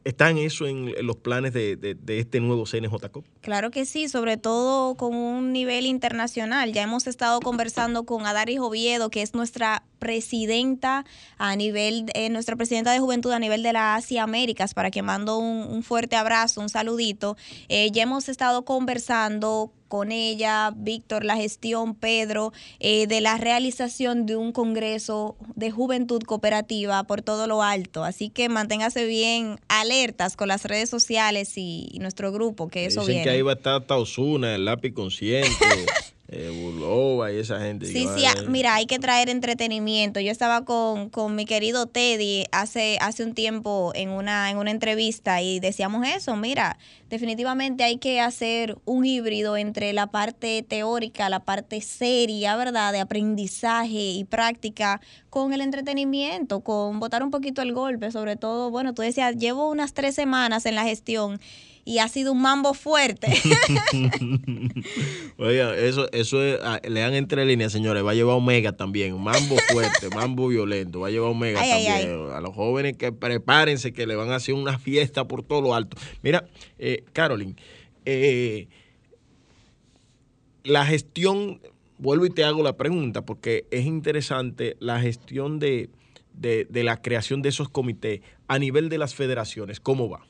Eh, 0.05 0.09
¿Están 0.11 0.39
eso 0.39 0.67
en, 0.67 0.89
en 0.97 1.07
los 1.07 1.17
planes 1.17 1.53
de, 1.53 1.77
de- 1.77 1.95
de 1.95 2.19
este 2.21 2.41
nuevo 2.41 2.65
CNJCOP? 2.65 3.25
Claro 3.41 3.71
que 3.71 3.85
sí, 3.87 4.09
sobre 4.09 4.37
todo 4.37 4.95
con 4.97 5.15
un 5.15 5.53
nivel 5.53 5.87
internacional. 5.87 6.73
Ya 6.73 6.83
hemos 6.83 7.07
estado 7.07 7.41
conversando 7.41 8.05
con 8.05 8.27
Adaris 8.27 8.61
Oviedo, 8.61 9.11
que 9.11 9.23
es 9.23 9.35
nuestra 9.35 9.83
presidenta 9.99 11.05
a 11.39 11.57
nivel, 11.57 12.07
eh, 12.15 12.29
nuestra 12.31 12.57
presidenta 12.57 12.93
de 12.93 12.99
juventud 13.01 13.33
a 13.33 13.39
nivel 13.39 13.63
de 13.63 13.73
la 13.73 13.95
Asia 13.97 14.23
Américas, 14.23 14.75
para 14.75 14.91
que 14.91 15.03
mando 15.03 15.39
un, 15.39 15.67
un 15.69 15.83
fuerte 15.83 16.17
abrazo, 16.17 16.61
un 16.61 16.69
saludito. 16.69 17.37
Eh, 17.69 17.91
ya 17.93 18.03
hemos 18.05 18.29
estado 18.29 18.65
conversando 18.65 19.73
con 19.95 20.11
ella, 20.11 20.73
Víctor, 20.75 21.25
la 21.25 21.37
gestión, 21.37 21.95
Pedro, 21.95 22.53
eh, 22.81 23.07
de 23.07 23.21
la 23.21 23.39
realización 23.39 24.27
de 24.27 24.35
un 24.35 24.51
congreso 24.51 25.37
de 25.55 25.71
juventud 25.71 26.21
cooperativa 26.25 27.05
por 27.05 27.23
todo 27.23 27.47
lo 27.47 27.63
alto. 27.63 28.03
Así 28.03 28.29
que 28.29 28.49
manténgase 28.49 29.07
bien 29.07 29.61
alertas 29.69 30.37
con 30.37 30.49
las 30.49 30.65
redes 30.65 30.91
sociales 30.91 31.57
y, 31.57 31.87
y 31.93 32.01
nuestro 32.01 32.33
grupo, 32.33 32.67
que 32.67 32.87
eso 32.87 33.03
Dicen 33.03 33.13
viene. 33.15 33.23
que 33.23 33.31
ahí 33.31 33.43
va 33.43 33.53
a 33.53 33.55
estar 33.55 33.87
Tausuna, 33.87 34.57
el 34.57 34.65
lápiz 34.65 34.93
consciente, 34.93 35.47
eh, 36.35 36.51
Bulova 36.51 37.33
y 37.33 37.39
esa 37.39 37.61
gente. 37.61 37.87
Sí, 37.87 38.07
sí, 38.15 38.25
a- 38.25 38.35
mira, 38.49 38.75
hay 38.75 38.87
que 38.87 38.99
traer 38.99 39.29
entretenimiento. 39.29 40.21
Yo 40.21 40.31
estaba 40.33 40.65
con, 40.65 41.09
con 41.11 41.35
mi 41.37 41.45
querido 41.45 41.87
Teddy 41.87 42.45
hace, 42.53 42.99
hace 43.01 43.23
un 43.25 43.35
tiempo 43.35 43.93
en 43.95 44.11
una, 44.11 44.51
en 44.51 44.59
una 44.59 44.71
entrevista 44.71 45.41
y 45.43 45.61
decíamos 45.61 46.07
eso, 46.07 46.37
mira, 46.37 46.77
definitivamente 47.09 47.85
hay 47.85 47.99
que 47.99 48.21
hacer 48.21 48.77
un 48.85 49.05
híbrido 49.07 49.57
entre 49.57 49.93
la 49.93 50.09
parte 50.09 50.63
teórica, 50.69 51.29
la 51.29 51.41
parte 51.45 51.81
seria, 51.81 52.57
¿verdad? 52.57 52.93
De 52.93 53.01
aprendizaje 53.01 54.11
y 54.13 54.25
práctica 54.25 55.01
con 55.31 55.53
el 55.53 55.61
entretenimiento, 55.61 56.61
con 56.61 57.01
botar 57.01 57.23
un 57.23 57.31
poquito 57.31 57.63
el 57.63 57.73
golpe, 57.73 58.11
sobre 58.11 58.37
todo, 58.37 58.71
bueno, 58.71 58.95
tú 58.95 59.03
decías, 59.03 59.37
llevo 59.37 59.71
unas 59.71 59.93
tres 59.95 60.15
semanas 60.15 60.67
en 60.67 60.75
la 60.75 60.85
gestión 60.85 61.41
y 61.85 61.99
ha 61.99 62.09
sido 62.09 62.33
un 62.33 62.41
mambo 62.41 62.73
fuerte. 62.75 63.29
Oiga, 65.39 65.77
eso, 65.77 66.11
eso 66.13 66.43
es, 66.43 66.59
ah, 66.63 66.81
lean 66.89 67.15
entre 67.15 67.45
líneas, 67.45 67.73
señores, 67.73 68.05
va 68.05 68.13
a 68.13 68.15
llevar 68.15 68.37
Omega 68.37 68.73
también, 68.73 69.21
mambo 69.21 69.57
fuerte, 69.71 70.09
mambo 70.15 70.49
violento, 70.49 71.01
va 71.01 71.09
a 71.09 71.11
llevar 71.11 71.31
Omega 71.31 71.61
Ay, 71.61 71.71
ay, 71.71 72.07
también. 72.07 72.33
A 72.33 72.41
los 72.41 72.55
jóvenes 72.55 72.97
que 72.97 73.13
prepárense 73.13 73.93
que 73.93 74.07
le 74.07 74.17
van 74.17 74.31
a 74.31 74.37
hacer 74.37 74.55
una 74.55 74.79
fiesta 74.79 75.29
por 75.29 75.43
todo 75.43 75.61
lo 75.61 75.75
alto. 75.75 75.97
Mira, 76.23 76.49
eh, 76.79 77.05
Carolyn, 77.13 77.57
eh, 78.07 78.69
la 80.63 80.87
gestión, 80.87 81.61
vuelvo 81.99 82.25
y 82.25 82.31
te 82.31 82.45
hago 82.45 82.63
la 82.63 82.79
pregunta, 82.79 83.27
porque 83.27 83.67
es 83.71 83.85
interesante 83.85 84.77
la 84.81 85.01
gestión 85.01 85.59
de, 85.59 85.91
de, 86.33 86.67
de 86.69 86.83
la 86.83 87.03
creación 87.03 87.43
de 87.43 87.51
esos 87.51 87.69
comités 87.69 88.23
a 88.49 88.59
nivel 88.59 88.89
de 88.89 88.97
las 88.97 89.15
federaciones, 89.15 89.81
¿cómo 89.81 90.09
va? 90.09 90.27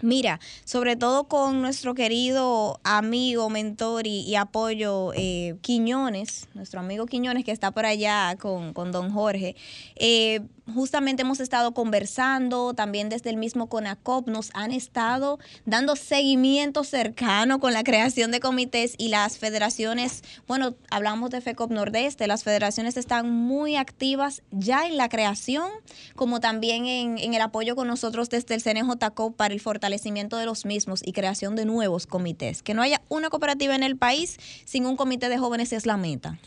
Mira, 0.00 0.38
sobre 0.64 0.94
todo 0.94 1.24
con 1.24 1.60
nuestro 1.60 1.94
querido 1.94 2.80
amigo, 2.84 3.50
mentor 3.50 4.06
y, 4.06 4.36
apoyo 4.36 5.12
eh, 5.14 5.56
Quiñones, 5.60 6.46
nuestro 6.54 6.78
amigo 6.78 7.06
Quiñones 7.06 7.44
que 7.44 7.50
está 7.50 7.72
por 7.72 7.84
allá 7.84 8.36
con, 8.38 8.72
con 8.74 8.92
don 8.92 9.10
Jorge. 9.10 9.56
eh, 9.96 10.40
justamente 10.74 11.22
hemos 11.22 11.40
estado 11.40 11.72
conversando, 11.72 12.74
también 12.74 13.08
desde 13.08 13.30
el 13.30 13.36
mismo 13.36 13.68
CONACOP 13.68 14.28
nos 14.28 14.50
han 14.54 14.70
estado 14.72 15.38
dando 15.64 15.96
seguimiento 15.96 16.84
cercano 16.84 17.58
con 17.58 17.72
la 17.72 17.82
creación 17.84 18.30
de 18.30 18.40
comités 18.40 18.94
y 18.98 19.08
las 19.08 19.38
federaciones, 19.38 20.22
bueno, 20.46 20.74
hablamos 20.90 21.30
de 21.30 21.40
FECOP 21.40 21.70
Nordeste, 21.70 22.26
las 22.26 22.44
federaciones 22.44 22.96
están 22.96 23.30
muy 23.30 23.76
activas 23.76 24.42
ya 24.50 24.86
en 24.86 24.96
la 24.96 25.08
creación, 25.08 25.70
como 26.14 26.40
también 26.40 26.86
en, 26.86 27.18
en 27.18 27.34
el 27.34 27.40
apoyo 27.40 27.74
con 27.74 27.88
nosotros 27.88 28.28
desde 28.28 28.54
el 28.54 28.62
CNJCOP 28.62 29.34
para 29.36 29.54
el 29.54 29.60
fortalecimiento 29.60 29.87
de 29.88 30.44
los 30.46 30.64
mismos 30.66 31.00
y 31.04 31.12
creación 31.12 31.56
de 31.56 31.64
nuevos 31.64 32.06
comités. 32.06 32.62
Que 32.62 32.74
no 32.74 32.82
haya 32.82 33.00
una 33.08 33.30
cooperativa 33.30 33.74
en 33.74 33.82
el 33.82 33.96
país 33.96 34.36
sin 34.64 34.86
un 34.86 34.96
comité 34.96 35.28
de 35.28 35.38
jóvenes 35.38 35.72
es 35.72 35.86
la 35.86 35.96
meta. 35.96 36.38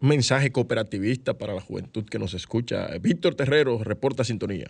Mensaje 0.00 0.52
cooperativista 0.52 1.34
para 1.38 1.54
la 1.54 1.60
juventud 1.60 2.04
que 2.04 2.18
nos 2.18 2.34
escucha. 2.34 2.86
Víctor 3.00 3.34
Terrero, 3.34 3.82
reporta 3.82 4.22
sintonía. 4.24 4.68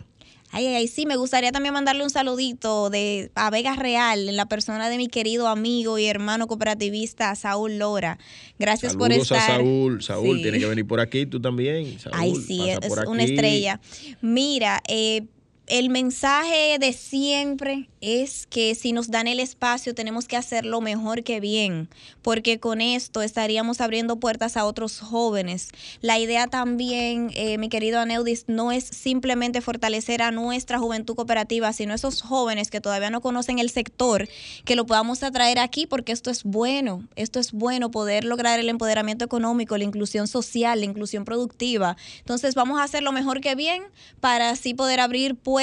Ay, 0.50 0.66
ay, 0.66 0.74
ay, 0.76 0.88
sí, 0.88 1.04
me 1.04 1.16
gustaría 1.16 1.52
también 1.52 1.74
mandarle 1.74 2.02
un 2.02 2.08
saludito 2.08 2.88
de 2.88 3.30
a 3.34 3.50
Vega 3.50 3.76
Real, 3.76 4.26
en 4.30 4.36
la 4.36 4.46
persona 4.46 4.88
de 4.88 4.96
mi 4.96 5.08
querido 5.08 5.46
amigo 5.48 5.98
y 5.98 6.06
hermano 6.06 6.46
cooperativista 6.46 7.34
Saúl 7.34 7.76
Lora. 7.78 8.18
Gracias 8.58 8.96
por 8.96 9.08
Saludos 9.10 9.30
estar. 9.32 9.50
a 9.50 9.56
Saúl. 9.56 10.02
Saúl 10.02 10.36
Sí. 10.38 10.42
tiene 10.42 10.58
que 10.58 10.66
venir 10.66 10.86
por 10.86 11.00
aquí, 11.00 11.26
tú 11.26 11.38
también. 11.40 11.98
Saúl, 11.98 12.16
Ay, 12.18 12.34
sí, 12.36 12.62
es 12.70 12.78
una 13.06 13.24
estrella. 13.24 13.80
Mira, 14.22 14.82
eh, 14.88 15.26
el 15.68 15.90
mensaje 15.90 16.78
de 16.78 16.92
siempre 16.92 17.90
es 18.00 18.46
que 18.46 18.74
si 18.74 18.92
nos 18.92 19.10
dan 19.10 19.26
el 19.26 19.40
espacio 19.40 19.94
tenemos 19.94 20.26
que 20.26 20.36
hacerlo 20.36 20.80
mejor 20.80 21.24
que 21.24 21.40
bien, 21.40 21.88
porque 22.22 22.58
con 22.58 22.80
esto 22.80 23.22
estaríamos 23.22 23.80
abriendo 23.80 24.16
puertas 24.16 24.56
a 24.56 24.64
otros 24.64 25.00
jóvenes. 25.00 25.68
La 26.00 26.18
idea 26.18 26.46
también, 26.46 27.30
eh, 27.34 27.58
mi 27.58 27.68
querido 27.68 28.00
Aneudis, 28.00 28.44
no 28.46 28.72
es 28.72 28.84
simplemente 28.84 29.60
fortalecer 29.60 30.22
a 30.22 30.30
nuestra 30.30 30.78
juventud 30.78 31.16
cooperativa, 31.16 31.72
sino 31.72 31.92
esos 31.92 32.22
jóvenes 32.22 32.70
que 32.70 32.80
todavía 32.80 33.10
no 33.10 33.20
conocen 33.20 33.58
el 33.58 33.70
sector, 33.70 34.28
que 34.64 34.76
lo 34.76 34.86
podamos 34.86 35.22
atraer 35.22 35.58
aquí, 35.58 35.86
porque 35.86 36.12
esto 36.12 36.30
es 36.30 36.44
bueno, 36.44 37.06
esto 37.16 37.40
es 37.40 37.52
bueno, 37.52 37.90
poder 37.90 38.24
lograr 38.24 38.58
el 38.58 38.68
empoderamiento 38.68 39.24
económico, 39.24 39.76
la 39.76 39.84
inclusión 39.84 40.28
social, 40.28 40.80
la 40.80 40.86
inclusión 40.86 41.24
productiva. 41.24 41.96
Entonces 42.20 42.54
vamos 42.54 42.80
a 42.80 42.84
hacerlo 42.84 43.12
mejor 43.12 43.40
que 43.40 43.54
bien 43.54 43.82
para 44.20 44.50
así 44.50 44.72
poder 44.72 45.00
abrir 45.00 45.34
puertas 45.34 45.57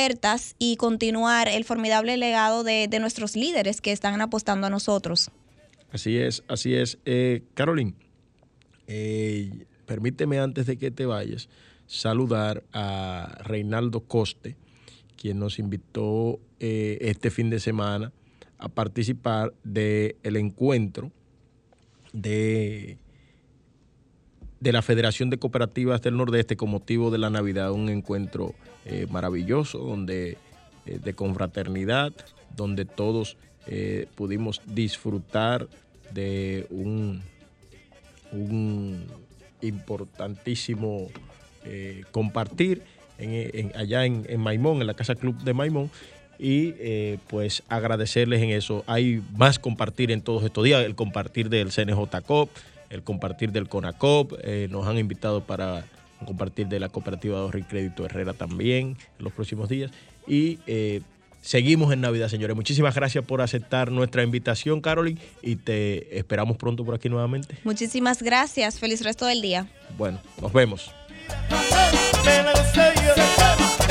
y 0.60 0.76
continuar 0.78 1.48
el 1.48 1.64
formidable 1.64 2.18
legado 2.18 2.64
de, 2.64 2.88
de 2.90 3.00
nuestros 3.00 3.36
líderes 3.36 3.82
que 3.82 3.92
están 3.92 4.20
apostando 4.22 4.68
a 4.68 4.70
nosotros. 4.70 5.32
Así 5.92 6.18
es, 6.18 6.44
así 6.48 6.76
es. 6.76 6.98
Eh, 7.06 7.44
Caroline, 7.54 7.94
eh, 8.88 9.66
permíteme 9.86 10.40
antes 10.40 10.66
de 10.66 10.78
que 10.78 10.92
te 10.92 11.06
vayas 11.06 11.48
saludar 11.88 12.64
a 12.74 13.38
Reinaldo 13.46 14.02
Coste, 14.02 14.58
quien 15.16 15.40
nos 15.40 15.58
invitó 15.60 16.40
eh, 16.60 16.98
este 17.02 17.30
fin 17.30 17.50
de 17.50 17.60
semana 17.60 18.12
a 18.58 18.68
participar 18.68 19.54
del 19.64 20.18
el 20.24 20.36
encuentro 20.36 21.12
de, 22.12 22.98
de 24.60 24.72
la 24.72 24.82
Federación 24.82 25.30
de 25.30 25.38
Cooperativas 25.38 26.02
del 26.02 26.18
Nordeste 26.18 26.58
con 26.58 26.72
motivo 26.72 27.12
de 27.12 27.20
la 27.20 27.30
Navidad, 27.30 27.72
un 27.72 27.88
encuentro 27.90 28.54
eh, 28.86 29.08
maravilloso, 29.10 29.80
donde 29.80 30.38
eh, 30.86 31.00
de 31.04 31.14
confraternidad, 31.14 32.14
donde 32.56 32.86
todos 32.86 33.36
eh, 33.68 34.08
pudimos 34.16 34.62
disfrutar 34.66 35.68
de 36.12 36.68
un, 36.70 37.22
importantísimo 39.62 41.08
compartir 42.12 42.84
en- 43.18 43.72
allá 43.76 44.06
en, 44.06 44.24
en 44.30 44.40
Maimón, 44.40 44.82
en 44.82 44.88
la 44.88 44.94
Casa 44.94 45.16
Club 45.16 45.36
de 45.44 45.54
Maimón. 45.54 45.90
Y 46.38 46.74
pues 47.28 47.64
agradecerles 47.70 48.44
en 48.44 48.50
eso. 48.50 48.84
Hay 48.88 49.24
más 49.38 49.58
compartir 49.58 50.12
en 50.12 50.22
todos 50.22 50.44
estos 50.44 50.64
días, 50.66 50.84
el 50.86 50.94
compartir 50.94 51.50
del 51.50 51.72
CNJ 51.72 51.98
el 52.90 53.04
compartir 53.04 53.52
del 53.54 53.68
CONACOP, 53.70 54.34
nos 54.70 54.86
han 54.86 54.98
invitado 55.00 55.42
para 55.42 55.86
compartir 56.26 56.68
de 56.68 56.80
la 56.80 56.90
cooperativa 56.90 57.36
de 57.38 57.42
ahorro 57.42 57.60
y 57.60 57.64
crédito 57.64 58.06
Herrera 58.06 58.34
también 58.34 58.98
en 59.18 59.24
los 59.24 59.34
próximos 59.34 59.70
días. 59.70 59.92
Y 60.28 60.60
eh, 60.68 61.02
seguimos 61.42 61.94
en 61.94 62.02
Navidad, 62.02 62.30
señores. 62.30 62.56
Muchísimas 62.56 62.96
gracias 62.96 63.24
por 63.26 63.42
aceptar 63.42 63.92
nuestra 63.92 64.24
invitación, 64.24 64.82
Carolyn, 64.82 65.20
y 65.42 65.58
te 65.58 66.18
esperamos 66.18 66.58
pronto 66.58 66.84
por 66.86 66.96
aquí 66.96 67.10
nuevamente. 67.10 67.58
Muchísimas 67.64 68.24
gracias. 68.24 68.80
Feliz 68.80 69.04
resto 69.04 69.26
del 69.26 69.42
día. 69.42 69.68
Bueno, 69.98 70.20
nos 70.42 70.54
vemos. 70.54 70.92
Me 72.26 72.44
la 72.44 72.52
gocé 72.52 72.94
yo, 72.96 73.14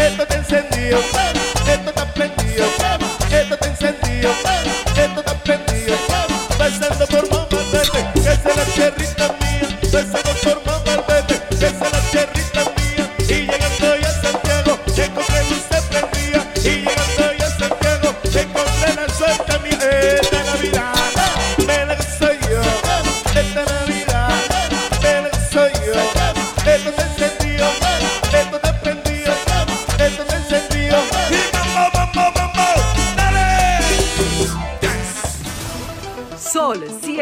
esto 0.03 0.27
te 0.27 0.37
encendió, 0.37 0.99
esto 0.99 1.93
te 1.93 2.07
prendido, 2.15 2.65
esto 3.31 3.57
te 3.57 3.69
encendió, 3.69 4.31
esto 4.97 5.23
te 5.23 5.35
prendido, 5.45 5.97
pasando 6.59 7.07
por 7.07 7.31
Monteverde, 7.31 8.13
que 8.13 8.21
es 8.21 8.57
la 8.57 8.65
tierrita 8.75 9.37
mía, 9.41 9.79
pasando 9.93 10.31
por 10.43 10.57
Monteverde, 10.67 11.44
que 11.59 11.67
es 11.67 11.81
la 11.81 11.91
tierrita 12.11 12.44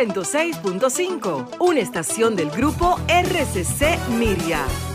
106.5, 0.02 1.58
una 1.60 1.78
estación 1.78 2.34
del 2.34 2.50
grupo 2.50 2.98
RCC 3.06 4.08
Miria. 4.18 4.91